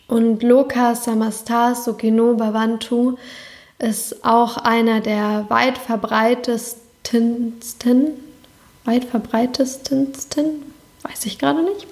Und 0.08 0.42
Loka 0.42 0.96
Samasta 0.96 1.76
Sukhino 1.76 2.34
Bhavantu 2.34 3.18
ist 3.78 4.26
auch 4.26 4.58
einer 4.58 5.02
der 5.02 5.46
weit 5.50 5.78
verbreitesten, 5.78 7.54
weit 8.86 9.06
verbreitesten, 9.06 10.14
weiß 11.04 11.26
ich 11.26 11.38
gerade 11.38 11.64
nicht, 11.64 11.88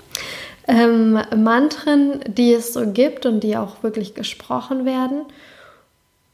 ähm, 0.68 1.20
Mantren, 1.36 2.20
die 2.28 2.54
es 2.54 2.74
so 2.74 2.92
gibt 2.92 3.26
und 3.26 3.42
die 3.42 3.56
auch 3.56 3.84
wirklich 3.84 4.16
gesprochen 4.16 4.86
werden. 4.86 5.22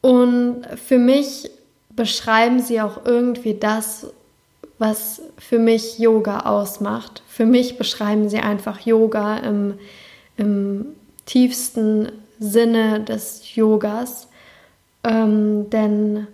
Und 0.02 0.66
für 0.84 0.98
mich 0.98 1.52
beschreiben 1.92 2.60
sie 2.60 2.82
auch 2.82 3.06
irgendwie 3.06 3.54
das, 3.54 4.08
was 4.80 5.22
für 5.38 5.60
mich 5.60 6.00
Yoga 6.00 6.42
ausmacht. 6.42 7.24
Für 7.28 7.46
mich 7.46 7.78
beschreiben 7.78 8.30
sie 8.30 8.40
einfach 8.40 8.80
Yoga 8.82 9.38
im, 9.38 9.76
im 10.38 10.86
tiefsten 11.26 12.12
Sinne 12.40 13.02
des 13.02 13.56
Yogas. 13.56 14.28
Ähm, 15.04 15.70
denn 15.70 16.28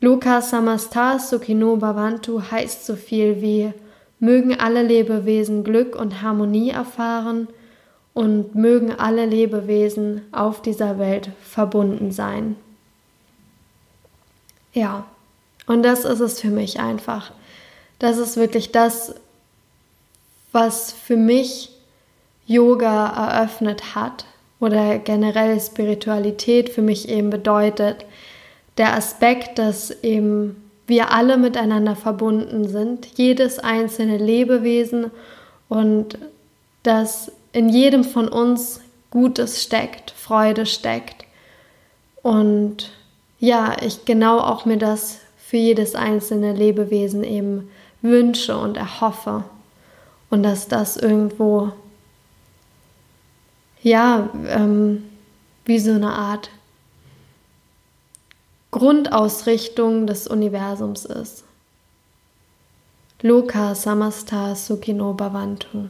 Lukas 0.00 0.50
Samastar 0.50 1.18
Sukhino 1.18 1.76
Bhavantu 1.76 2.40
heißt 2.50 2.86
so 2.86 2.96
viel 2.96 3.42
wie 3.42 3.72
mögen 4.20 4.58
alle 4.58 4.82
Lebewesen 4.82 5.64
Glück 5.64 5.96
und 5.96 6.22
Harmonie 6.22 6.70
erfahren 6.70 7.48
und 8.14 8.54
mögen 8.54 8.92
alle 8.92 9.26
Lebewesen 9.26 10.22
auf 10.32 10.62
dieser 10.62 10.98
Welt 10.98 11.30
verbunden 11.42 12.10
sein. 12.10 12.56
Ja, 14.72 15.06
und 15.66 15.82
das 15.82 16.04
ist 16.04 16.20
es 16.20 16.40
für 16.40 16.50
mich 16.50 16.80
einfach. 16.80 17.32
Das 17.98 18.18
ist 18.18 18.36
wirklich 18.36 18.72
das, 18.72 19.14
was 20.52 20.92
für 20.92 21.16
mich 21.16 21.70
Yoga 22.46 23.08
eröffnet 23.08 23.94
hat 23.94 24.24
oder 24.60 24.98
generell 24.98 25.60
Spiritualität 25.60 26.70
für 26.70 26.82
mich 26.82 27.08
eben 27.08 27.30
bedeutet. 27.30 28.04
Der 28.78 28.94
Aspekt, 28.94 29.58
dass 29.58 29.90
eben 30.02 30.70
wir 30.86 31.12
alle 31.12 31.36
miteinander 31.36 31.94
verbunden 31.94 32.66
sind, 32.68 33.06
jedes 33.16 33.58
einzelne 33.58 34.16
Lebewesen 34.16 35.10
und 35.68 36.18
dass 36.82 37.30
in 37.52 37.68
jedem 37.68 38.04
von 38.04 38.28
uns 38.28 38.80
Gutes 39.10 39.62
steckt, 39.62 40.10
Freude 40.10 40.64
steckt. 40.64 41.24
Und 42.22 42.90
ja, 43.38 43.76
ich 43.82 44.04
genau 44.04 44.38
auch 44.38 44.64
mir 44.64 44.78
das 44.78 45.20
für 45.36 45.56
jedes 45.56 45.94
einzelne 45.94 46.52
Lebewesen 46.52 47.24
eben 47.24 47.70
wünsche 48.02 48.56
und 48.56 48.76
erhoffe. 48.76 49.44
Und 50.30 50.42
dass 50.42 50.68
das 50.68 50.96
irgendwo, 50.96 51.72
ja, 53.82 54.28
ähm, 54.46 55.04
wie 55.64 55.78
so 55.78 55.92
eine 55.92 56.12
Art 56.12 56.50
Grundausrichtung 58.70 60.06
des 60.06 60.28
Universums 60.28 61.06
ist. 61.06 61.44
Loka 63.22 63.74
Samasta 63.74 64.54
Sukhino 64.54 65.14
Bhavantu. 65.14 65.88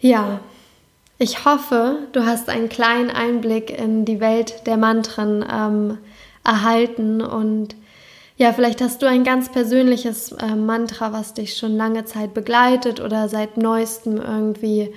Ja, 0.00 0.40
ich 1.18 1.44
hoffe, 1.44 1.98
du 2.12 2.26
hast 2.26 2.48
einen 2.48 2.68
kleinen 2.68 3.10
Einblick 3.10 3.70
in 3.70 4.04
die 4.04 4.20
Welt 4.20 4.66
der 4.66 4.76
Mantren 4.76 5.44
ähm, 5.50 5.98
erhalten 6.44 7.22
und 7.22 7.76
ja, 8.36 8.52
vielleicht 8.52 8.80
hast 8.82 9.00
du 9.02 9.06
ein 9.06 9.24
ganz 9.24 9.50
persönliches 9.50 10.32
äh, 10.32 10.54
Mantra, 10.54 11.12
was 11.12 11.32
dich 11.32 11.56
schon 11.56 11.76
lange 11.76 12.04
Zeit 12.04 12.34
begleitet 12.34 13.00
oder 13.00 13.28
seit 13.28 13.56
neuestem 13.56 14.18
irgendwie 14.18 14.92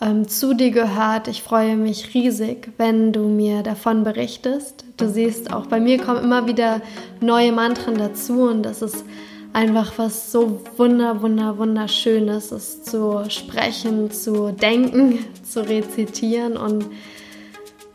ähm, 0.00 0.26
zu 0.26 0.54
dir 0.54 0.72
gehört. 0.72 1.28
Ich 1.28 1.42
freue 1.42 1.76
mich 1.76 2.14
riesig, 2.14 2.72
wenn 2.78 3.12
du 3.12 3.28
mir 3.28 3.62
davon 3.62 4.02
berichtest. 4.02 4.84
Du 4.96 5.08
siehst, 5.08 5.52
auch 5.52 5.66
bei 5.66 5.78
mir 5.78 5.98
kommen 5.98 6.24
immer 6.24 6.46
wieder 6.48 6.80
neue 7.20 7.52
Mantren 7.52 7.96
dazu 7.96 8.42
und 8.42 8.64
das 8.64 8.82
ist 8.82 9.04
einfach 9.52 9.92
was 9.96 10.32
so 10.32 10.60
wunder, 10.76 11.22
wunder, 11.22 11.58
wunderschönes 11.58 12.50
ist 12.50 12.86
zu 12.86 13.24
sprechen, 13.28 14.10
zu 14.10 14.52
denken, 14.52 15.18
zu 15.44 15.60
rezitieren 15.60 16.56
und 16.56 16.86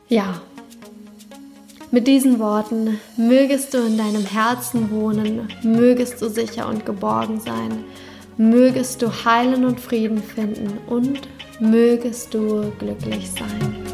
ja, 0.07 0.41
mit 1.95 2.07
diesen 2.07 2.39
Worten 2.39 2.99
mögest 3.15 3.73
du 3.73 3.77
in 3.77 3.97
deinem 3.97 4.25
Herzen 4.25 4.91
wohnen, 4.91 5.47
mögest 5.63 6.21
du 6.21 6.27
sicher 6.27 6.67
und 6.67 6.85
geborgen 6.85 7.39
sein, 7.39 7.85
mögest 8.35 9.01
du 9.01 9.07
Heilen 9.23 9.63
und 9.63 9.79
Frieden 9.79 10.21
finden 10.21 10.77
und 10.87 11.21
mögest 11.61 12.33
du 12.33 12.69
glücklich 12.79 13.31
sein. 13.31 13.84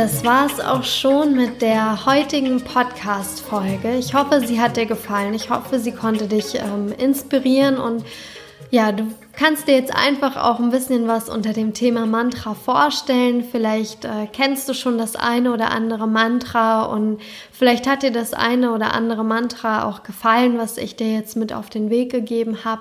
Das 0.00 0.24
war 0.24 0.46
es 0.46 0.58
auch 0.58 0.82
schon 0.82 1.36
mit 1.36 1.60
der 1.60 2.06
heutigen 2.06 2.64
Podcast-Folge. 2.64 3.96
Ich 3.98 4.14
hoffe, 4.14 4.40
sie 4.40 4.58
hat 4.58 4.78
dir 4.78 4.86
gefallen. 4.86 5.34
Ich 5.34 5.50
hoffe, 5.50 5.78
sie 5.78 5.92
konnte 5.92 6.26
dich 6.26 6.54
ähm, 6.54 6.90
inspirieren 6.96 7.76
und 7.76 8.06
ja, 8.70 8.92
du 8.92 9.12
kannst 9.34 9.68
dir 9.68 9.74
jetzt 9.74 9.94
einfach 9.94 10.38
auch 10.38 10.58
ein 10.58 10.70
bisschen 10.70 11.06
was 11.06 11.28
unter 11.28 11.52
dem 11.52 11.74
Thema 11.74 12.06
Mantra 12.06 12.54
vorstellen. 12.54 13.44
Vielleicht 13.44 14.06
äh, 14.06 14.26
kennst 14.32 14.70
du 14.70 14.72
schon 14.72 14.96
das 14.96 15.16
eine 15.16 15.52
oder 15.52 15.70
andere 15.70 16.08
Mantra 16.08 16.84
und 16.84 17.20
vielleicht 17.52 17.86
hat 17.86 18.02
dir 18.02 18.10
das 18.10 18.32
eine 18.32 18.72
oder 18.72 18.94
andere 18.94 19.22
Mantra 19.22 19.84
auch 19.84 20.02
gefallen, 20.02 20.56
was 20.56 20.78
ich 20.78 20.96
dir 20.96 21.12
jetzt 21.12 21.36
mit 21.36 21.52
auf 21.52 21.68
den 21.68 21.90
Weg 21.90 22.10
gegeben 22.10 22.64
habe. 22.64 22.80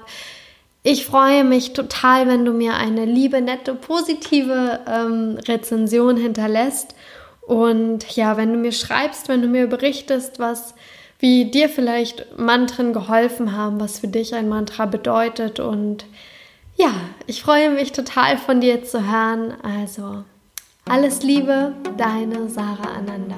Ich 0.82 1.06
freue 1.06 1.44
mich 1.44 1.74
total, 1.74 2.28
wenn 2.28 2.46
du 2.46 2.54
mir 2.54 2.76
eine 2.76 3.06
liebe, 3.06 3.42
nette, 3.42 3.76
positive 3.76 4.80
ähm, 4.88 5.38
Rezension 5.48 6.16
hinterlässt. 6.16 6.96
Und 7.42 8.16
ja, 8.16 8.38
wenn 8.38 8.54
du 8.54 8.58
mir 8.58 8.72
schreibst, 8.72 9.28
wenn 9.28 9.42
du 9.42 9.48
mir 9.48 9.68
berichtest, 9.68 10.40
was, 10.40 10.76
wie 11.20 11.46
dir 11.52 11.68
vielleicht 11.68 12.38
Mantren 12.38 12.94
geholfen 12.94 13.56
haben, 13.56 13.80
was 13.80 14.00
für 14.00 14.08
dich 14.08 14.36
ein 14.36 14.48
Mantra 14.48 14.86
bedeutet. 14.86 15.60
Und 15.60 16.06
ja, 16.78 16.92
ich 17.28 17.44
freue 17.44 17.72
mich 17.72 17.92
total 17.92 18.38
von 18.38 18.62
dir 18.62 18.84
zu 18.86 19.06
hören. 19.06 19.56
Also, 19.62 20.24
alles 20.88 21.24
Liebe, 21.24 21.74
deine 21.98 22.48
Sarah 22.50 22.94
Ananda. 22.98 23.36